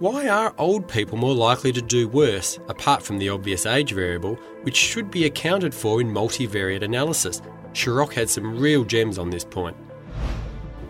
Why 0.00 0.28
are 0.28 0.54
old 0.56 0.88
people 0.88 1.18
more 1.18 1.34
likely 1.34 1.72
to 1.72 1.82
do 1.82 2.08
worse, 2.08 2.58
apart 2.68 3.02
from 3.02 3.18
the 3.18 3.28
obvious 3.28 3.66
age 3.66 3.92
variable, 3.92 4.36
which 4.62 4.76
should 4.76 5.10
be 5.10 5.26
accounted 5.26 5.74
for 5.74 6.00
in 6.00 6.08
multivariate 6.08 6.82
analysis? 6.82 7.42
Shahrokh 7.74 8.14
had 8.14 8.28
some 8.30 8.58
real 8.58 8.82
gems 8.82 9.18
on 9.18 9.30
this 9.30 9.44
point. 9.44 9.76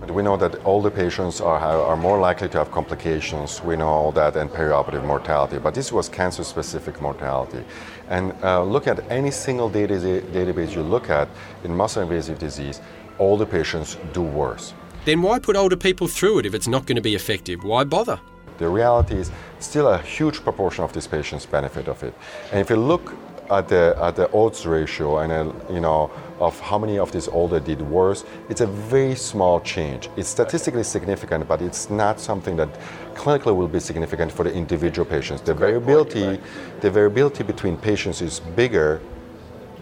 We 0.08 0.22
know 0.22 0.36
that 0.38 0.64
older 0.64 0.90
patients 0.90 1.40
are, 1.40 1.58
are 1.58 1.96
more 1.96 2.18
likely 2.18 2.48
to 2.48 2.58
have 2.58 2.70
complications. 2.70 3.62
We 3.62 3.76
know 3.76 3.88
all 3.88 4.12
that 4.12 4.34
and 4.36 4.50
perioperative 4.50 5.04
mortality, 5.04 5.58
but 5.58 5.74
this 5.74 5.92
was 5.92 6.08
cancer 6.08 6.42
specific 6.42 7.00
mortality. 7.00 7.62
And 8.08 8.32
uh, 8.42 8.64
look 8.64 8.86
at 8.86 9.08
any 9.10 9.30
single 9.30 9.68
data, 9.68 9.94
database 9.94 10.74
you 10.74 10.82
look 10.82 11.10
at 11.10 11.28
in 11.64 11.76
muscle 11.76 12.02
invasive 12.02 12.38
disease, 12.38 12.80
older 13.18 13.46
patients 13.46 13.98
do 14.12 14.22
worse. 14.22 14.72
Then 15.04 15.22
why 15.22 15.38
put 15.38 15.54
older 15.54 15.76
people 15.76 16.08
through 16.08 16.40
it 16.40 16.46
if 16.46 16.54
it's 16.54 16.68
not 16.68 16.86
going 16.86 16.96
to 16.96 17.02
be 17.02 17.14
effective? 17.14 17.62
Why 17.62 17.84
bother? 17.84 18.20
The 18.58 18.68
reality 18.68 19.16
is 19.16 19.30
still 19.58 19.88
a 19.88 19.98
huge 19.98 20.42
proportion 20.42 20.84
of 20.84 20.92
these 20.92 21.06
patients 21.06 21.46
benefit 21.46 21.88
of 21.88 22.02
it. 22.02 22.14
And 22.52 22.60
if 22.60 22.70
you 22.70 22.76
look 22.76 23.14
at 23.50 23.68
the 23.68 23.96
at 24.00 24.16
the 24.16 24.32
odds 24.32 24.66
ratio 24.66 25.18
and 25.18 25.32
uh, 25.32 25.52
you 25.72 25.80
know 25.80 26.10
of 26.40 26.58
how 26.60 26.78
many 26.78 26.98
of 26.98 27.12
these 27.12 27.28
older 27.28 27.60
did 27.60 27.82
worse, 27.82 28.24
it's 28.48 28.62
a 28.62 28.66
very 28.66 29.14
small 29.14 29.60
change. 29.60 30.08
It's 30.16 30.28
statistically 30.28 30.82
significant, 30.84 31.46
but 31.46 31.60
it's 31.60 31.90
not 31.90 32.18
something 32.18 32.56
that 32.56 32.68
clinically 33.14 33.54
will 33.54 33.68
be 33.68 33.80
significant 33.80 34.32
for 34.32 34.44
the 34.44 34.52
individual 34.52 35.04
patients. 35.04 35.42
The 35.42 35.54
variability, 35.54 36.26
right. 36.26 36.40
the 36.80 36.90
variability 36.90 37.44
between 37.44 37.76
patients 37.76 38.22
is 38.22 38.40
bigger 38.40 39.00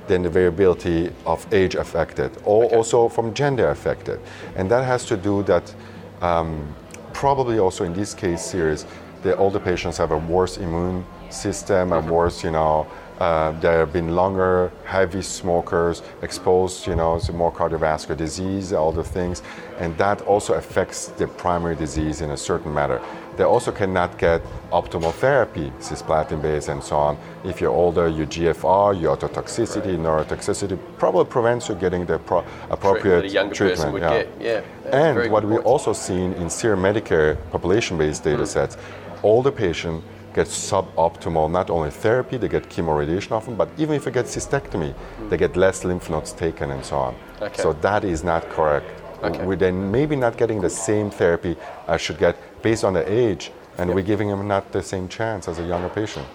than 0.09 0.23
the 0.23 0.31
variability 0.31 1.13
of 1.27 1.47
age 1.53 1.75
affected, 1.75 2.33
or 2.45 2.65
okay. 2.65 2.77
also 2.77 3.09
from 3.09 3.35
gender 3.35 3.69
affected, 3.71 4.19
and 4.57 4.71
that 4.71 4.85
has 4.85 5.05
to 5.07 5.17
do 5.17 5.43
that. 5.45 5.75
Um, 6.21 6.75
probably 7.13 7.59
also 7.59 7.85
in 7.85 7.93
this 7.93 8.15
case 8.15 8.45
series, 8.45 8.87
the 9.23 9.37
older 9.37 9.59
patients 9.59 9.97
have 9.99 10.13
a 10.13 10.19
worse 10.19 10.57
immune 10.59 11.05
system, 11.31 11.93
a 11.93 12.01
worse, 12.01 12.45
you 12.45 12.51
know, 12.51 12.87
uh, 13.19 13.51
there 13.61 13.79
have 13.81 13.93
been 13.93 14.15
longer, 14.15 14.71
heavy 14.85 15.23
smokers 15.23 16.03
exposed, 16.23 16.87
you 16.87 16.95
know, 16.95 17.19
to 17.19 17.33
more 17.33 17.53
cardiovascular 17.53 18.17
disease, 18.17 18.73
all 18.73 18.93
the 18.93 19.03
things, 19.03 19.43
and 19.79 19.97
that 19.99 20.21
also 20.23 20.55
affects 20.55 21.09
the 21.09 21.27
primary 21.27 21.75
disease 21.75 22.21
in 22.21 22.31
a 22.31 22.37
certain 22.37 22.73
manner. 22.73 23.01
They 23.37 23.45
also 23.45 23.71
cannot 23.71 24.19
get 24.19 24.43
optimal 24.73 25.13
therapy, 25.13 25.73
cisplatin-based 25.79 26.69
and 26.69 26.83
so 26.83 26.97
on. 26.97 27.19
If 27.45 27.61
you're 27.61 27.73
older, 27.73 28.09
your 28.09 28.27
GFR, 28.27 29.01
your 29.01 29.17
ototoxicity, 29.17 29.97
right. 29.97 30.29
neurotoxicity 30.29 30.79
probably 30.99 31.25
prevents 31.25 31.69
you 31.69 31.77
getting 31.77 32.05
the 32.05 32.19
pro- 32.19 32.45
appropriate 32.71 33.31
treatment. 33.31 33.55
treatment 33.55 33.99
yeah. 33.99 34.25
yeah. 34.41 34.63
And 34.93 35.31
what 35.31 35.45
we 35.45 35.57
also 35.59 35.93
seen 35.93 36.33
in 36.35 36.51
SEER-Medicare 36.51 37.39
population-based 37.51 38.25
data 38.25 38.43
mm. 38.43 38.47
sets, 38.47 38.77
older 39.23 39.53
patients 39.53 40.05
get 40.41 40.47
suboptimal 40.47 41.51
not 41.51 41.69
only 41.77 41.91
therapy, 41.91 42.37
they 42.37 42.49
get 42.57 42.65
chemoradiation 42.75 43.33
often, 43.33 43.55
but 43.57 43.69
even 43.83 43.95
if 43.99 44.05
they 44.05 44.13
get 44.21 44.27
cystectomy, 44.27 44.93
they 45.29 45.37
get 45.37 45.57
less 45.57 45.85
lymph 45.85 46.09
nodes 46.11 46.33
taken 46.33 46.71
and 46.71 46.85
so 46.85 46.97
on. 46.97 47.15
Okay. 47.41 47.63
So 47.63 47.73
that 47.87 48.03
is 48.05 48.21
not 48.23 48.43
correct. 48.57 48.89
Okay. 49.23 49.45
We're 49.45 49.63
then 49.67 49.91
maybe 49.91 50.15
not 50.17 50.37
getting 50.37 50.61
the 50.61 50.71
same 50.71 51.11
therapy 51.11 51.57
I 51.95 51.97
should 51.97 52.19
get 52.19 52.37
based 52.63 52.85
on 52.85 52.93
the 52.95 53.05
age, 53.25 53.51
and 53.79 53.89
yep. 53.89 53.95
we're 53.97 54.09
giving 54.13 54.29
them 54.29 54.47
not 54.47 54.65
the 54.73 54.83
same 54.83 55.09
chance 55.09 55.49
as 55.49 55.59
a 55.59 55.67
younger 55.73 55.89
patient. 55.89 56.27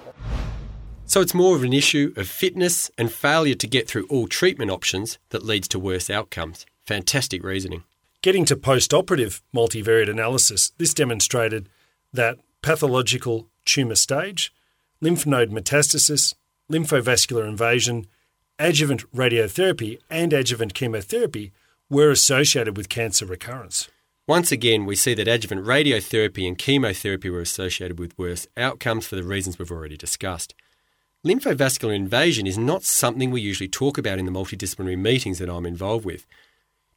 So 1.06 1.22
it's 1.22 1.34
more 1.34 1.56
of 1.56 1.64
an 1.64 1.74
issue 1.74 2.14
of 2.18 2.28
fitness 2.28 2.92
and 2.98 3.12
failure 3.12 3.56
to 3.56 3.68
get 3.68 3.88
through 3.88 4.08
all 4.08 4.28
treatment 4.28 4.72
options 4.72 5.20
that 5.30 5.46
leads 5.46 5.68
to 5.70 5.80
worse 5.80 6.10
outcomes. 6.10 6.66
Fantastic 6.86 7.44
reasoning. 7.44 7.84
Getting 8.22 8.46
to 8.46 8.56
post 8.56 8.94
operative 8.94 9.42
multivariate 9.54 10.10
analysis, 10.10 10.72
this 10.78 10.94
demonstrated 10.94 11.70
that 12.14 12.38
pathological 12.62 13.48
tumour 13.66 13.96
stage, 13.96 14.54
lymph 15.02 15.26
node 15.26 15.52
metastasis, 15.52 16.34
lymphovascular 16.72 17.48
invasion, 17.48 18.08
adjuvant 18.60 19.10
radiotherapy, 19.12 20.00
and 20.10 20.34
adjuvant 20.34 20.74
chemotherapy 20.74 21.52
were 21.90 22.12
associated 22.12 22.78
with 22.78 22.90
cancer 22.90 23.26
recurrence. 23.26 23.90
Once 24.26 24.52
again, 24.52 24.86
we 24.86 24.96
see 24.96 25.14
that 25.14 25.28
adjuvant 25.28 25.66
radiotherapy 25.66 26.48
and 26.48 26.58
chemotherapy 26.58 27.30
were 27.30 27.42
associated 27.42 28.00
with 28.00 28.18
worse 28.18 28.48
outcomes 28.56 29.06
for 29.06 29.16
the 29.16 29.24
reasons 29.24 29.60
we've 29.60 29.72
already 29.72 29.98
discussed. 29.98 30.54
Lymphovascular 31.26 31.96
invasion 31.96 32.48
is 32.48 32.58
not 32.58 32.84
something 32.84 33.32
we 33.32 33.42
usually 33.42 33.68
talk 33.68 33.98
about 33.98 34.20
in 34.20 34.26
the 34.26 34.32
multidisciplinary 34.32 34.98
meetings 34.98 35.40
that 35.40 35.50
I'm 35.50 35.66
involved 35.66 36.06
with. 36.06 36.26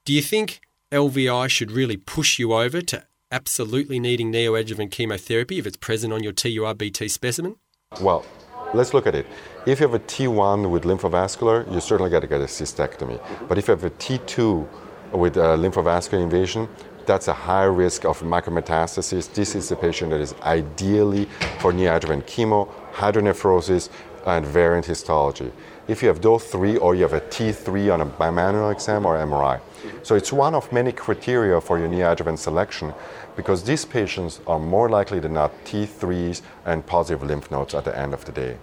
Do 0.05 0.13
you 0.13 0.23
think 0.23 0.61
LVI 0.93 1.49
should 1.49 1.73
really 1.73 1.97
push 1.97 2.39
you 2.39 2.53
over 2.53 2.81
to 2.81 3.05
absolutely 3.37 4.01
needing 4.01 4.33
neoadjuvant 4.33 4.91
chemotherapy 4.91 5.59
if 5.59 5.67
it's 5.67 5.77
present 5.77 6.11
on 6.11 6.23
your 6.23 6.33
TURBT 6.33 7.11
specimen? 7.11 7.57
Well, 8.01 8.25
let's 8.73 8.95
look 8.95 9.07
at 9.07 9.15
it. 9.15 9.27
If 9.67 9.79
you 9.79 9.87
have 9.89 9.95
a 9.95 9.99
T1 9.99 10.71
with 10.71 10.85
lymphovascular, 10.85 11.71
you 11.71 11.81
certainly 11.81 12.11
got 12.11 12.21
to 12.21 12.27
get 12.27 12.41
a 12.41 12.45
cystectomy. 12.45 13.21
But 13.47 13.59
if 13.59 13.69
you 13.69 13.73
have 13.73 13.85
a 13.85 13.91
T2 13.91 14.67
with 15.13 15.37
uh, 15.37 15.55
lymphovascular 15.59 16.23
invasion, 16.23 16.67
that's 17.05 17.29
a 17.29 17.35
high 17.35 17.65
risk 17.65 18.07
of 18.07 18.23
micrometastasis. 18.23 19.35
This 19.35 19.55
is 19.55 19.69
the 19.69 19.77
patient 19.77 20.13
that 20.13 20.21
is 20.23 20.35
ideally 20.41 21.27
for 21.61 21.75
neoadjuvant 21.75 22.25
chemo, 22.25 22.73
hydronephrosis, 22.95 23.91
and 24.27 24.45
variant 24.45 24.87
histology. 24.87 25.53
If 25.89 26.03
you 26.03 26.09
have 26.09 26.21
those 26.21 26.45
three, 26.45 26.77
or 26.77 26.95
you 26.95 27.03
have 27.03 27.13
a 27.13 27.21
T3 27.21 27.95
on 27.95 28.01
a 28.01 28.07
bimanual 28.07 28.73
exam 28.73 29.07
or 29.07 29.17
MRI. 29.17 29.61
So 30.03 30.17
it's 30.17 30.33
one 30.33 30.55
of 30.55 30.73
many 30.73 30.91
criteria 30.91 31.61
for 31.61 31.79
your 31.79 31.89
neoadjuvant 31.89 32.39
selection 32.39 32.93
because 33.37 33.63
these 33.63 33.85
patients 33.85 34.41
are 34.47 34.59
more 34.59 34.89
likely 34.89 35.21
than 35.21 35.35
not 35.35 35.53
T3s 35.65 36.43
and 36.65 36.85
positive 36.85 37.23
lymph 37.23 37.51
nodes 37.51 37.75
at 37.75 37.85
the 37.85 37.97
end 37.97 38.15
of 38.15 38.25
the 38.25 38.33
day. 38.33 38.57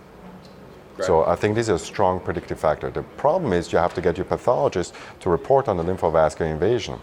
Right. 0.98 1.06
So 1.06 1.26
I 1.26 1.36
think 1.36 1.56
this 1.56 1.70
is 1.70 1.82
a 1.82 1.86
strong 1.86 2.20
predictive 2.20 2.60
factor. 2.60 2.92
The 2.92 3.02
problem 3.02 3.54
is 3.54 3.72
you 3.72 3.80
have 3.80 3.94
to 3.96 4.02
get 4.02 4.18
your 4.18 4.26
pathologist 4.26 4.94
to 5.22 5.30
report 5.30 5.68
on 5.68 5.78
the 5.78 5.84
lymphovascular 5.84 6.52
invasion. 6.52 7.00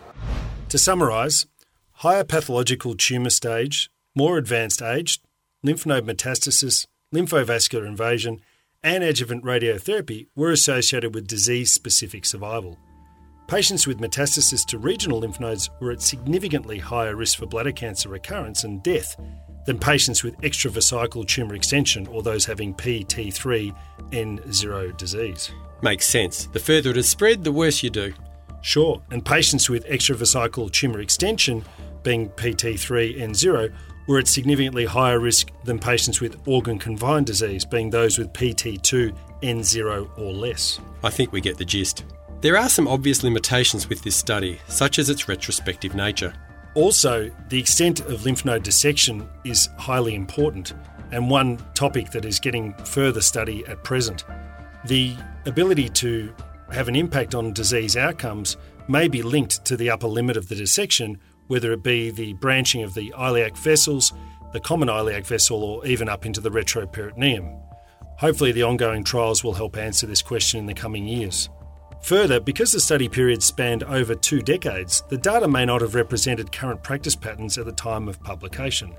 To 0.68 0.78
summarize, 0.78 1.46
higher 1.92 2.24
pathological 2.24 2.94
tumour 2.94 3.30
stage, 3.30 3.90
more 4.14 4.36
advanced 4.36 4.82
age, 4.82 5.20
lymph 5.62 5.86
node 5.86 6.06
metastasis, 6.06 6.86
lymphovascular 7.14 7.86
invasion, 7.86 8.40
and 8.82 9.04
adjuvant 9.04 9.44
radiotherapy 9.44 10.28
were 10.34 10.50
associated 10.50 11.14
with 11.14 11.26
disease 11.26 11.70
specific 11.72 12.24
survival. 12.24 12.78
Patients 13.46 13.86
with 13.86 13.98
metastasis 13.98 14.64
to 14.66 14.78
regional 14.78 15.18
lymph 15.18 15.38
nodes 15.40 15.68
were 15.80 15.90
at 15.90 16.00
significantly 16.00 16.78
higher 16.78 17.16
risk 17.16 17.38
for 17.38 17.46
bladder 17.46 17.72
cancer 17.72 18.08
recurrence 18.08 18.64
and 18.64 18.82
death 18.82 19.20
than 19.66 19.78
patients 19.78 20.22
with 20.22 20.38
extravesical 20.38 21.26
tumour 21.26 21.54
extension 21.54 22.06
or 22.06 22.22
those 22.22 22.46
having 22.46 22.72
PT3N0 22.74 24.96
disease. 24.96 25.50
Makes 25.82 26.08
sense. 26.08 26.46
The 26.46 26.60
further 26.60 26.90
it 26.90 26.96
is 26.96 27.08
spread, 27.08 27.44
the 27.44 27.52
worse 27.52 27.82
you 27.82 27.90
do. 27.90 28.14
Sure, 28.62 29.02
and 29.10 29.24
patients 29.24 29.68
with 29.68 29.84
extravesical 29.86 30.70
tumour 30.70 31.00
extension, 31.00 31.64
being 32.02 32.28
PT3N0, 32.30 33.72
were 34.10 34.18
at 34.18 34.26
significantly 34.26 34.84
higher 34.84 35.20
risk 35.20 35.52
than 35.62 35.78
patients 35.78 36.20
with 36.20 36.36
organ 36.48 36.80
confined 36.80 37.26
disease, 37.26 37.64
being 37.64 37.90
those 37.90 38.18
with 38.18 38.32
PT2N0 38.32 40.18
or 40.18 40.32
less. 40.32 40.80
I 41.04 41.10
think 41.10 41.30
we 41.30 41.40
get 41.40 41.58
the 41.58 41.64
gist. 41.64 42.04
There 42.40 42.56
are 42.56 42.68
some 42.68 42.88
obvious 42.88 43.22
limitations 43.22 43.88
with 43.88 44.02
this 44.02 44.16
study, 44.16 44.58
such 44.66 44.98
as 44.98 45.10
its 45.10 45.28
retrospective 45.28 45.94
nature. 45.94 46.34
Also, 46.74 47.30
the 47.50 47.60
extent 47.60 48.00
of 48.00 48.24
lymph 48.24 48.44
node 48.44 48.64
dissection 48.64 49.28
is 49.44 49.68
highly 49.78 50.16
important 50.16 50.74
and 51.12 51.30
one 51.30 51.58
topic 51.74 52.10
that 52.10 52.24
is 52.24 52.40
getting 52.40 52.74
further 52.84 53.20
study 53.20 53.64
at 53.68 53.84
present. 53.84 54.24
The 54.86 55.14
ability 55.46 55.88
to 55.88 56.34
have 56.72 56.88
an 56.88 56.96
impact 56.96 57.36
on 57.36 57.52
disease 57.52 57.96
outcomes 57.96 58.56
may 58.88 59.06
be 59.06 59.22
linked 59.22 59.64
to 59.66 59.76
the 59.76 59.90
upper 59.90 60.08
limit 60.08 60.36
of 60.36 60.48
the 60.48 60.56
dissection, 60.56 61.20
whether 61.50 61.72
it 61.72 61.82
be 61.82 62.12
the 62.12 62.32
branching 62.34 62.84
of 62.84 62.94
the 62.94 63.12
iliac 63.18 63.56
vessels, 63.56 64.12
the 64.52 64.60
common 64.60 64.88
iliac 64.88 65.26
vessel, 65.26 65.64
or 65.64 65.84
even 65.84 66.08
up 66.08 66.24
into 66.24 66.40
the 66.40 66.48
retroperitoneum. 66.48 67.60
Hopefully, 68.18 68.52
the 68.52 68.62
ongoing 68.62 69.02
trials 69.02 69.42
will 69.42 69.54
help 69.54 69.76
answer 69.76 70.06
this 70.06 70.22
question 70.22 70.60
in 70.60 70.66
the 70.66 70.74
coming 70.74 71.08
years. 71.08 71.48
Further, 72.02 72.38
because 72.38 72.70
the 72.70 72.78
study 72.78 73.08
period 73.08 73.42
spanned 73.42 73.82
over 73.82 74.14
two 74.14 74.40
decades, 74.42 75.02
the 75.08 75.18
data 75.18 75.48
may 75.48 75.64
not 75.64 75.80
have 75.80 75.96
represented 75.96 76.52
current 76.52 76.84
practice 76.84 77.16
patterns 77.16 77.58
at 77.58 77.66
the 77.66 77.72
time 77.72 78.08
of 78.08 78.22
publication. 78.22 78.94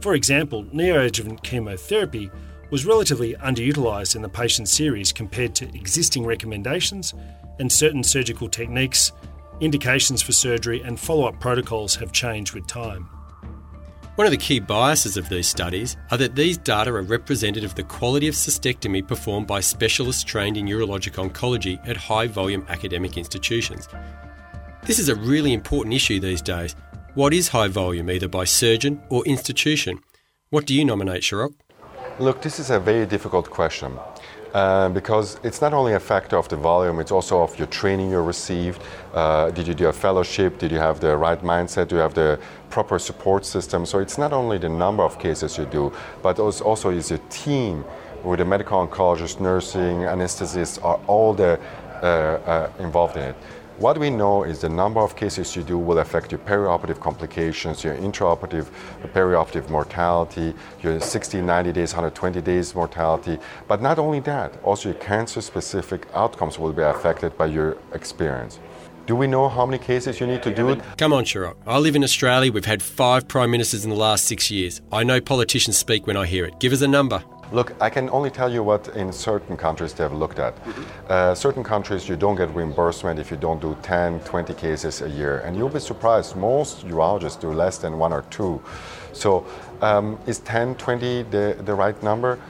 For 0.00 0.14
example, 0.14 0.64
neoadjuvant 0.64 1.44
chemotherapy 1.44 2.32
was 2.72 2.84
relatively 2.84 3.34
underutilised 3.34 4.16
in 4.16 4.22
the 4.22 4.28
patient 4.28 4.68
series 4.68 5.12
compared 5.12 5.54
to 5.54 5.68
existing 5.68 6.26
recommendations, 6.26 7.14
and 7.60 7.70
certain 7.70 8.02
surgical 8.02 8.48
techniques, 8.48 9.12
indications 9.60 10.22
for 10.22 10.32
surgery, 10.32 10.82
and 10.82 10.98
follow 10.98 11.26
up 11.26 11.40
protocols 11.40 11.94
have 11.96 12.12
changed 12.12 12.54
with 12.54 12.66
time. 12.66 13.08
One 14.16 14.26
of 14.26 14.30
the 14.30 14.36
key 14.36 14.60
biases 14.60 15.16
of 15.16 15.30
these 15.30 15.48
studies 15.48 15.96
are 16.10 16.18
that 16.18 16.34
these 16.34 16.58
data 16.58 16.92
are 16.92 17.00
representative 17.02 17.70
of 17.70 17.76
the 17.76 17.82
quality 17.82 18.28
of 18.28 18.34
cystectomy 18.34 19.06
performed 19.06 19.46
by 19.46 19.60
specialists 19.60 20.22
trained 20.22 20.58
in 20.58 20.66
urologic 20.66 21.14
oncology 21.14 21.80
at 21.88 21.96
high 21.96 22.26
volume 22.26 22.66
academic 22.68 23.16
institutions. 23.16 23.88
This 24.84 24.98
is 24.98 25.08
a 25.08 25.14
really 25.14 25.54
important 25.54 25.94
issue 25.94 26.20
these 26.20 26.42
days. 26.42 26.76
What 27.14 27.32
is 27.32 27.48
high 27.48 27.68
volume, 27.68 28.10
either 28.10 28.28
by 28.28 28.44
surgeon 28.44 29.00
or 29.08 29.24
institution? 29.24 29.98
What 30.50 30.66
do 30.66 30.74
you 30.74 30.84
nominate, 30.84 31.22
Shahrokh? 31.22 31.54
Look, 32.18 32.42
this 32.42 32.58
is 32.58 32.68
a 32.68 32.78
very 32.78 33.06
difficult 33.06 33.48
question. 33.48 33.98
Uh, 34.52 34.90
because 34.90 35.40
it's 35.42 35.62
not 35.62 35.72
only 35.72 35.94
a 35.94 36.00
factor 36.00 36.36
of 36.36 36.46
the 36.48 36.56
volume, 36.56 37.00
it's 37.00 37.10
also 37.10 37.42
of 37.42 37.58
your 37.58 37.68
training 37.68 38.10
you 38.10 38.20
received. 38.20 38.82
Uh, 39.14 39.50
did 39.50 39.66
you 39.66 39.72
do 39.72 39.88
a 39.88 39.92
fellowship? 39.92 40.58
Did 40.58 40.70
you 40.70 40.78
have 40.78 41.00
the 41.00 41.16
right 41.16 41.40
mindset? 41.42 41.88
Do 41.88 41.96
you 41.96 42.02
have 42.02 42.12
the 42.12 42.38
proper 42.68 42.98
support 42.98 43.46
system? 43.46 43.86
So 43.86 43.98
it's 43.98 44.18
not 44.18 44.32
only 44.34 44.58
the 44.58 44.68
number 44.68 45.04
of 45.04 45.18
cases 45.18 45.56
you 45.56 45.64
do, 45.64 45.90
but 46.22 46.38
also 46.38 46.90
is 46.90 47.08
your 47.08 47.20
team 47.30 47.82
with 48.22 48.40
the 48.40 48.44
medical 48.44 48.86
oncologist, 48.86 49.40
nursing, 49.40 50.02
anesthesists, 50.02 50.84
are 50.84 51.00
all 51.06 51.32
the 51.32 51.58
uh, 52.02 52.06
uh 52.06 52.70
involved 52.78 53.16
in 53.16 53.22
it. 53.22 53.36
What 53.78 53.98
we 53.98 54.10
know 54.10 54.44
is 54.44 54.60
the 54.60 54.68
number 54.68 55.00
of 55.00 55.16
cases 55.16 55.56
you 55.56 55.62
do 55.62 55.78
will 55.78 55.98
affect 55.98 56.30
your 56.30 56.40
perioperative 56.40 57.00
complications, 57.00 57.82
your 57.82 57.96
intraoperative, 57.96 58.66
uh, 59.02 59.08
perioperative 59.08 59.70
mortality, 59.70 60.54
your 60.82 61.00
60, 61.00 61.40
90 61.40 61.72
days, 61.72 61.92
120 61.92 62.40
days 62.42 62.74
mortality. 62.74 63.38
But 63.66 63.80
not 63.80 63.98
only 63.98 64.20
that, 64.20 64.62
also 64.62 64.90
your 64.90 64.98
cancer 64.98 65.40
specific 65.40 66.06
outcomes 66.14 66.58
will 66.58 66.72
be 66.72 66.82
affected 66.82 67.36
by 67.38 67.46
your 67.46 67.78
experience. 67.94 68.58
Do 69.06 69.16
we 69.16 69.26
know 69.26 69.48
how 69.48 69.66
many 69.66 69.78
cases 69.78 70.20
you 70.20 70.26
need 70.26 70.42
to 70.44 70.54
do? 70.54 70.76
Come 70.96 71.12
on, 71.12 71.24
Shahrokh. 71.24 71.56
I 71.66 71.78
live 71.78 71.96
in 71.96 72.04
Australia. 72.04 72.52
We've 72.52 72.64
had 72.64 72.82
five 72.82 73.26
prime 73.26 73.50
ministers 73.50 73.84
in 73.84 73.90
the 73.90 73.96
last 73.96 74.26
six 74.26 74.50
years. 74.50 74.80
I 74.92 75.02
know 75.02 75.20
politicians 75.20 75.76
speak 75.76 76.06
when 76.06 76.16
I 76.16 76.26
hear 76.26 76.44
it. 76.44 76.60
Give 76.60 76.72
us 76.72 76.82
a 76.82 76.88
number. 76.88 77.24
Look, 77.52 77.74
I 77.82 77.90
can 77.90 78.08
only 78.08 78.30
tell 78.30 78.50
you 78.50 78.62
what 78.62 78.88
in 78.96 79.12
certain 79.12 79.58
countries 79.58 79.92
they 79.92 80.02
have 80.02 80.14
looked 80.14 80.38
at. 80.38 80.56
Mm-hmm. 80.56 80.82
Uh, 81.08 81.34
certain 81.34 81.62
countries 81.62 82.08
you 82.08 82.16
don't 82.16 82.36
get 82.36 82.54
reimbursement 82.54 83.20
if 83.20 83.30
you 83.30 83.36
don't 83.36 83.60
do 83.60 83.76
10, 83.82 84.20
20 84.20 84.54
cases 84.54 85.02
a 85.02 85.10
year. 85.10 85.40
And 85.40 85.54
you'll 85.54 85.68
be 85.68 85.80
surprised, 85.80 86.34
most 86.34 86.86
urologists 86.86 87.38
do 87.38 87.52
less 87.52 87.76
than 87.76 87.98
one 87.98 88.12
or 88.12 88.22
two. 88.30 88.62
So 89.12 89.46
um, 89.82 90.18
is 90.26 90.38
10, 90.38 90.76
20 90.76 91.24
the, 91.24 91.56
the 91.60 91.74
right 91.74 92.02
number? 92.02 92.40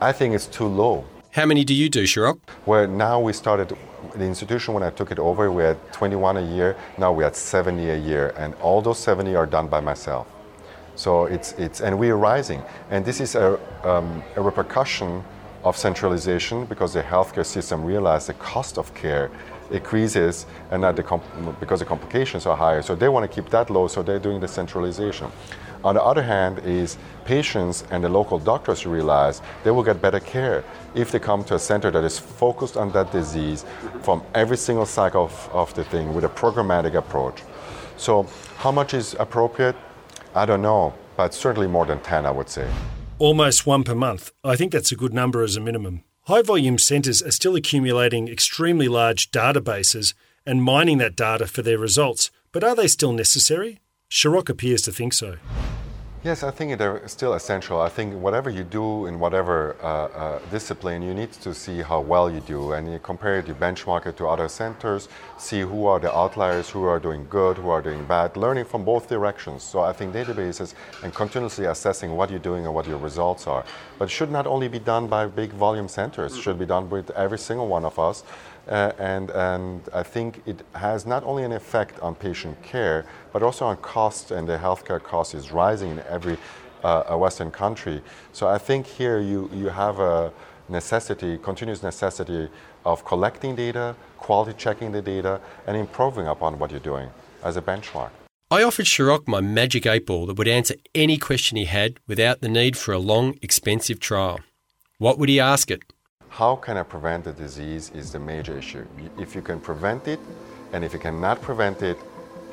I 0.00 0.10
think 0.10 0.34
it's 0.34 0.46
too 0.46 0.66
low. 0.66 1.04
How 1.30 1.46
many 1.46 1.64
do 1.64 1.74
you 1.74 1.88
do, 1.88 2.02
Shahrokh? 2.02 2.40
Well, 2.66 2.88
now 2.88 3.20
we 3.20 3.32
started 3.32 3.76
the 4.14 4.24
institution 4.24 4.74
when 4.74 4.82
I 4.82 4.90
took 4.90 5.10
it 5.10 5.18
over, 5.18 5.50
we 5.50 5.62
had 5.62 5.78
21 5.92 6.36
a 6.36 6.42
year. 6.54 6.76
Now 6.98 7.12
we 7.12 7.24
had 7.24 7.36
70 7.36 7.90
a 7.90 7.96
year, 7.96 8.34
and 8.36 8.54
all 8.56 8.82
those 8.82 8.98
70 8.98 9.34
are 9.34 9.46
done 9.46 9.68
by 9.68 9.80
myself. 9.80 10.26
So 10.96 11.24
it's, 11.26 11.52
it's 11.52 11.80
and 11.80 11.98
we're 11.98 12.16
rising. 12.16 12.62
And 12.90 13.04
this 13.04 13.20
is 13.20 13.34
a, 13.34 13.58
um, 13.82 14.22
a 14.36 14.42
repercussion 14.42 15.24
of 15.64 15.76
centralization 15.76 16.66
because 16.66 16.92
the 16.92 17.02
healthcare 17.02 17.46
system 17.46 17.84
realized 17.84 18.28
the 18.28 18.34
cost 18.34 18.78
of 18.78 18.94
care 18.94 19.30
increases 19.70 20.46
and 20.70 20.82
not 20.82 20.94
the 20.94 21.02
comp- 21.02 21.58
because 21.58 21.80
the 21.80 21.86
complications 21.86 22.46
are 22.46 22.56
higher. 22.56 22.82
So 22.82 22.94
they 22.94 23.08
want 23.08 23.28
to 23.28 23.34
keep 23.34 23.50
that 23.50 23.70
low, 23.70 23.88
so 23.88 24.02
they're 24.02 24.18
doing 24.18 24.40
the 24.40 24.48
centralization. 24.48 25.30
On 25.82 25.94
the 25.94 26.02
other 26.02 26.22
hand, 26.22 26.60
is 26.60 26.96
patients 27.24 27.84
and 27.90 28.02
the 28.02 28.08
local 28.08 28.38
doctors 28.38 28.86
realize 28.86 29.42
they 29.64 29.70
will 29.70 29.82
get 29.82 30.00
better 30.00 30.20
care 30.20 30.64
if 30.94 31.10
they 31.10 31.18
come 31.18 31.44
to 31.44 31.54
a 31.54 31.58
center 31.58 31.90
that 31.90 32.04
is 32.04 32.18
focused 32.18 32.76
on 32.76 32.90
that 32.92 33.12
disease 33.12 33.66
from 34.02 34.22
every 34.34 34.56
single 34.56 34.86
cycle 34.86 35.24
of, 35.24 35.50
of 35.52 35.74
the 35.74 35.84
thing 35.84 36.14
with 36.14 36.24
a 36.24 36.28
programmatic 36.28 36.94
approach. 36.94 37.42
So 37.96 38.26
how 38.56 38.72
much 38.72 38.94
is 38.94 39.14
appropriate? 39.18 39.76
I 40.34 40.46
don't 40.46 40.62
know, 40.62 40.94
but 41.16 41.32
certainly 41.32 41.68
more 41.68 41.86
than 41.86 42.00
10, 42.00 42.26
I 42.26 42.30
would 42.30 42.48
say. 42.48 42.68
Almost 43.18 43.66
one 43.66 43.84
per 43.84 43.94
month. 43.94 44.32
I 44.42 44.56
think 44.56 44.72
that's 44.72 44.90
a 44.90 44.96
good 44.96 45.14
number 45.14 45.42
as 45.42 45.56
a 45.56 45.60
minimum. 45.60 46.02
High 46.22 46.42
volume 46.42 46.78
centres 46.78 47.22
are 47.22 47.30
still 47.30 47.54
accumulating 47.54 48.28
extremely 48.28 48.88
large 48.88 49.30
databases 49.30 50.14
and 50.44 50.62
mining 50.62 50.98
that 50.98 51.16
data 51.16 51.46
for 51.46 51.62
their 51.62 51.78
results, 51.78 52.30
but 52.50 52.64
are 52.64 52.74
they 52.74 52.88
still 52.88 53.12
necessary? 53.12 53.80
Shahrokh 54.10 54.48
appears 54.48 54.82
to 54.82 54.92
think 54.92 55.12
so. 55.12 55.36
Yes, 56.24 56.42
I 56.42 56.50
think 56.50 56.78
they're 56.78 57.06
still 57.06 57.34
essential. 57.34 57.82
I 57.82 57.90
think 57.90 58.14
whatever 58.14 58.48
you 58.48 58.64
do 58.64 59.04
in 59.04 59.18
whatever 59.20 59.76
uh, 59.82 59.86
uh, 59.86 60.38
discipline, 60.50 61.02
you 61.02 61.12
need 61.12 61.32
to 61.32 61.52
see 61.52 61.82
how 61.82 62.00
well 62.00 62.30
you 62.30 62.40
do, 62.40 62.72
and 62.72 62.90
you 62.90 62.98
compare 62.98 63.40
it, 63.40 63.46
you 63.46 63.54
benchmark 63.54 64.06
it 64.06 64.16
to 64.16 64.26
other 64.26 64.48
centers, 64.48 65.10
see 65.36 65.60
who 65.60 65.84
are 65.84 66.00
the 66.00 66.10
outliers, 66.10 66.70
who 66.70 66.84
are 66.84 66.98
doing 66.98 67.26
good, 67.28 67.58
who 67.58 67.68
are 67.68 67.82
doing 67.82 68.06
bad, 68.06 68.38
learning 68.38 68.64
from 68.64 68.86
both 68.86 69.06
directions. 69.06 69.62
So 69.62 69.80
I 69.80 69.92
think 69.92 70.14
databases 70.14 70.72
and 71.02 71.14
continuously 71.14 71.66
assessing 71.66 72.16
what 72.16 72.30
you're 72.30 72.38
doing 72.38 72.64
and 72.64 72.74
what 72.74 72.86
your 72.86 72.96
results 72.96 73.46
are. 73.46 73.62
But 73.98 74.06
it 74.06 74.10
should 74.10 74.30
not 74.30 74.46
only 74.46 74.68
be 74.68 74.78
done 74.78 75.06
by 75.06 75.26
big 75.26 75.50
volume 75.52 75.88
centers, 75.88 76.36
it 76.36 76.42
should 76.42 76.58
be 76.58 76.66
done 76.66 76.90
with 76.90 77.10
every 77.10 77.38
single 77.38 77.68
one 77.68 77.84
of 77.84 77.98
us. 77.98 78.24
Uh, 78.68 78.92
and, 78.98 79.30
and 79.30 79.82
I 79.92 80.02
think 80.02 80.42
it 80.46 80.62
has 80.74 81.04
not 81.06 81.22
only 81.24 81.44
an 81.44 81.52
effect 81.52 82.00
on 82.00 82.14
patient 82.14 82.60
care, 82.62 83.04
but 83.32 83.42
also 83.42 83.66
on 83.66 83.76
costs, 83.78 84.30
and 84.30 84.48
the 84.48 84.56
healthcare 84.56 85.02
cost 85.02 85.34
is 85.34 85.52
rising 85.52 85.90
in 85.90 86.00
every 86.08 86.38
uh, 86.82 87.16
Western 87.16 87.50
country. 87.50 88.02
So 88.32 88.48
I 88.48 88.58
think 88.58 88.86
here 88.86 89.20
you, 89.20 89.50
you 89.52 89.68
have 89.68 90.00
a 90.00 90.32
necessity, 90.68 91.38
continuous 91.38 91.82
necessity 91.82 92.48
of 92.84 93.04
collecting 93.04 93.54
data, 93.54 93.94
quality 94.18 94.54
checking 94.56 94.92
the 94.92 95.02
data, 95.02 95.40
and 95.66 95.76
improving 95.76 96.26
upon 96.26 96.58
what 96.58 96.70
you're 96.70 96.80
doing 96.80 97.10
as 97.42 97.56
a 97.56 97.62
benchmark. 97.62 98.10
I 98.54 98.62
offered 98.62 98.86
Shahrokh 98.86 99.26
my 99.26 99.40
magic 99.40 99.84
eight 99.84 100.06
ball 100.06 100.26
that 100.26 100.38
would 100.38 100.46
answer 100.46 100.76
any 100.94 101.18
question 101.18 101.56
he 101.56 101.64
had 101.64 101.98
without 102.06 102.40
the 102.40 102.48
need 102.48 102.76
for 102.76 102.92
a 102.92 103.00
long, 103.00 103.36
expensive 103.42 103.98
trial. 103.98 104.38
What 104.98 105.18
would 105.18 105.28
he 105.28 105.40
ask 105.40 105.72
it? 105.72 105.82
how 106.28 106.56
can 106.56 106.76
I 106.76 106.82
prevent 106.82 107.22
the 107.22 107.32
disease 107.32 107.92
is 107.94 108.10
the 108.10 108.18
major 108.18 108.58
issue. 108.58 108.84
If 109.16 109.36
you 109.36 109.42
can 109.42 109.60
prevent 109.60 110.08
it, 110.08 110.18
and 110.72 110.84
if 110.84 110.92
you 110.92 110.98
cannot 110.98 111.40
prevent 111.40 111.82
it, 111.82 111.96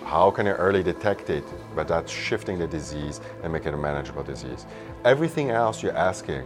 how 0.03 0.29
can 0.29 0.45
you 0.45 0.51
early 0.51 0.83
detect 0.83 1.31
it 1.31 1.43
without 1.75 2.07
shifting 2.07 2.59
the 2.59 2.67
disease 2.67 3.21
and 3.41 3.51
make 3.51 3.65
it 3.65 3.73
a 3.73 3.77
manageable 3.77 4.23
disease? 4.23 4.67
Everything 5.03 5.49
else 5.49 5.81
you're 5.81 5.97
asking 5.97 6.43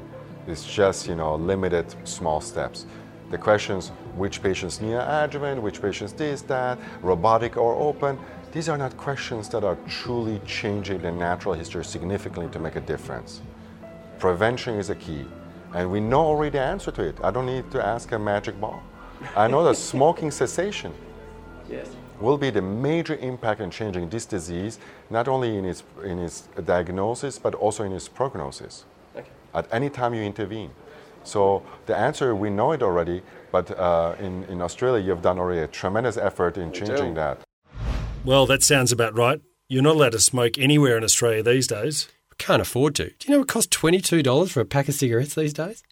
is 0.48 0.64
just, 0.64 1.10
you 1.10 1.16
know, 1.16 1.36
limited 1.36 1.88
small 2.08 2.40
steps. 2.40 2.86
The 3.32 3.38
questions, 3.38 3.90
which 4.16 4.42
patients 4.42 4.80
need 4.80 4.94
an 4.94 5.24
adjuvant, 5.24 5.62
which 5.62 5.82
patients 5.82 6.14
this, 6.14 6.42
that, 6.44 6.78
robotic 7.02 7.58
or 7.58 7.76
open, 7.76 8.18
these 8.56 8.70
are 8.70 8.78
not 8.78 8.96
questions 8.96 9.50
that 9.50 9.66
are 9.66 9.78
truly 9.86 10.40
changing 10.48 11.02
the 11.02 11.12
natural 11.12 11.54
history 11.54 11.84
significantly 11.84 12.50
to 12.54 12.58
make 12.58 12.78
a 12.78 12.80
difference. 12.80 13.42
Prevention 14.18 14.76
is 14.76 14.90
a 14.90 14.96
key. 14.96 15.26
And 15.74 15.92
we 15.92 16.00
know 16.00 16.22
already 16.22 16.52
the 16.52 16.62
answer 16.62 16.90
to 16.92 17.02
it. 17.04 17.18
I 17.22 17.32
don't 17.32 17.48
need 17.48 17.70
to 17.72 17.86
ask 17.86 18.14
a 18.14 18.18
magic 18.18 18.58
ball. 18.62 18.82
I 19.36 19.50
know 19.50 19.62
that 19.66 19.76
smoking 19.92 20.32
cessation 20.32 20.94
yes. 21.70 21.90
will 22.22 22.38
be 22.38 22.50
the 22.50 22.62
major 22.62 23.18
impact 23.18 23.60
in 23.60 23.70
changing 23.72 24.08
this 24.08 24.26
disease, 24.26 24.80
not 25.10 25.28
only 25.28 25.58
in 25.58 25.66
its, 25.66 25.84
in 26.06 26.18
its 26.20 26.48
diagnosis, 26.64 27.38
but 27.38 27.56
also 27.56 27.84
in 27.84 27.92
its 27.92 28.08
prognosis 28.08 28.86
okay. 29.18 29.28
at 29.54 29.68
any 29.74 29.90
time 29.90 30.14
you 30.14 30.22
intervene. 30.22 30.72
So 31.26 31.62
the 31.88 31.98
answer, 31.98 32.34
we 32.34 32.50
know 32.50 32.72
it 32.72 32.82
already, 32.82 33.22
but 33.52 33.78
uh, 33.78 34.16
in, 34.22 34.46
in 34.46 34.62
Australia, 34.62 35.06
you've 35.06 35.22
done 35.22 35.40
already 35.40 35.60
a 35.60 35.68
tremendous 35.68 36.16
effort 36.16 36.58
in 36.58 36.72
changing 36.72 37.16
that. 37.16 37.42
Well, 38.26 38.48
that 38.48 38.64
sounds 38.64 38.92
about 38.92 39.16
right. 39.16 39.40
You're 39.70 39.84
not 39.84 39.98
allowed 39.98 40.14
to 40.14 40.20
smoke 40.20 40.58
anywhere 40.58 40.98
in 40.98 41.04
Australia 41.04 41.44
these 41.44 41.68
days. 41.68 42.08
Can't 42.40 42.62
afford 42.62 42.96
to. 42.96 43.10
Do 43.10 43.16
you 43.28 43.36
know 43.36 43.44
it 43.44 43.48
costs 43.48 43.78
$22 43.78 44.50
for 44.50 44.62
a 44.62 44.66
pack 44.66 44.90
of 44.90 44.96
cigarettes 44.96 45.36
these 45.36 45.54
days? 45.54 45.84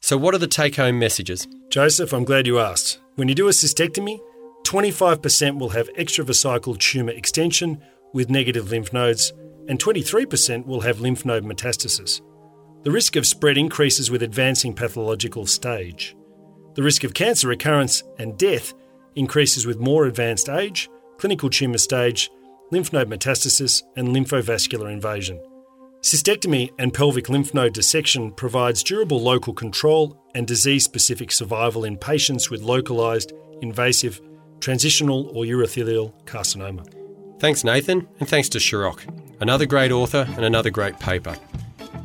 So, 0.00 0.16
what 0.16 0.34
are 0.34 0.38
the 0.38 0.48
take 0.48 0.74
home 0.74 0.98
messages? 0.98 1.46
Joseph, 1.70 2.12
I'm 2.12 2.24
glad 2.24 2.48
you 2.48 2.58
asked. 2.58 2.98
When 3.14 3.28
you 3.28 3.36
do 3.36 3.46
a 3.46 3.52
cystectomy, 3.52 4.18
25% 4.64 5.60
will 5.60 5.68
have 5.68 5.88
extravesical 5.94 6.76
tumour 6.80 7.12
extension 7.12 7.80
with 8.12 8.28
negative 8.28 8.72
lymph 8.72 8.92
nodes, 8.92 9.32
and 9.68 9.78
23% 9.78 10.66
will 10.66 10.80
have 10.80 11.00
lymph 11.00 11.24
node 11.24 11.44
metastasis. 11.44 12.20
The 12.82 12.90
risk 12.90 13.14
of 13.14 13.24
spread 13.24 13.56
increases 13.56 14.10
with 14.10 14.24
advancing 14.24 14.74
pathological 14.74 15.46
stage. 15.46 16.16
The 16.74 16.82
risk 16.82 17.04
of 17.04 17.14
cancer 17.14 17.46
recurrence 17.46 18.02
and 18.18 18.36
death 18.36 18.74
increases 19.14 19.64
with 19.64 19.78
more 19.78 20.06
advanced 20.06 20.48
age, 20.48 20.88
clinical 21.22 21.48
tumour 21.48 21.78
stage, 21.78 22.32
lymph 22.72 22.92
node 22.92 23.08
metastasis, 23.08 23.84
and 23.94 24.08
lymphovascular 24.08 24.92
invasion. 24.92 25.40
Cystectomy 26.00 26.68
and 26.80 26.92
pelvic 26.92 27.28
lymph 27.28 27.54
node 27.54 27.72
dissection 27.72 28.32
provides 28.32 28.82
durable 28.82 29.20
local 29.20 29.54
control 29.54 30.20
and 30.34 30.48
disease 30.48 30.82
specific 30.82 31.30
survival 31.30 31.84
in 31.84 31.96
patients 31.96 32.50
with 32.50 32.60
localised, 32.62 33.32
invasive, 33.60 34.20
transitional, 34.58 35.28
or 35.28 35.44
urothelial 35.44 36.12
carcinoma. 36.24 36.84
Thanks, 37.38 37.62
Nathan, 37.62 38.08
and 38.18 38.28
thanks 38.28 38.48
to 38.48 38.58
Shahrokh, 38.58 39.02
another 39.40 39.64
great 39.64 39.92
author 39.92 40.26
and 40.30 40.44
another 40.44 40.70
great 40.70 40.98
paper. 40.98 41.36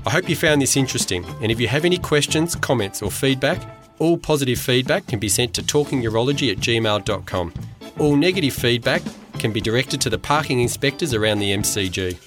I 0.05 0.11
hope 0.11 0.29
you 0.29 0.35
found 0.35 0.61
this 0.61 0.77
interesting, 0.77 1.25
and 1.41 1.51
if 1.51 1.59
you 1.59 1.67
have 1.69 1.85
any 1.85 1.97
questions, 1.97 2.55
comments, 2.55 3.01
or 3.01 3.09
feedback, 3.09 3.59
all 3.97 4.15
positive 4.15 4.59
feedback 4.59 5.07
can 5.07 5.17
be 5.17 5.27
sent 5.27 5.55
to 5.55 5.63
talkingurology 5.63 6.51
at 6.51 6.59
gmail.com. 6.59 7.53
All 7.99 8.15
negative 8.15 8.53
feedback 8.53 9.01
can 9.39 9.51
be 9.51 9.59
directed 9.59 9.99
to 10.01 10.09
the 10.09 10.19
parking 10.19 10.61
inspectors 10.61 11.15
around 11.15 11.39
the 11.39 11.51
MCG. 11.51 12.17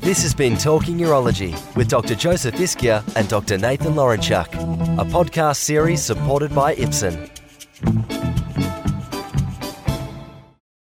This 0.00 0.22
has 0.22 0.34
been 0.34 0.56
Talking 0.56 0.98
Urology 0.98 1.54
with 1.76 1.88
Dr. 1.88 2.16
Joseph 2.16 2.56
Ischia 2.56 3.04
and 3.14 3.28
Dr. 3.28 3.58
Nathan 3.58 3.94
Lawrentschuk, 3.94 4.48
a 4.98 5.04
podcast 5.04 5.58
series 5.58 6.02
supported 6.02 6.52
by 6.52 6.74
Ipsen. 6.74 8.15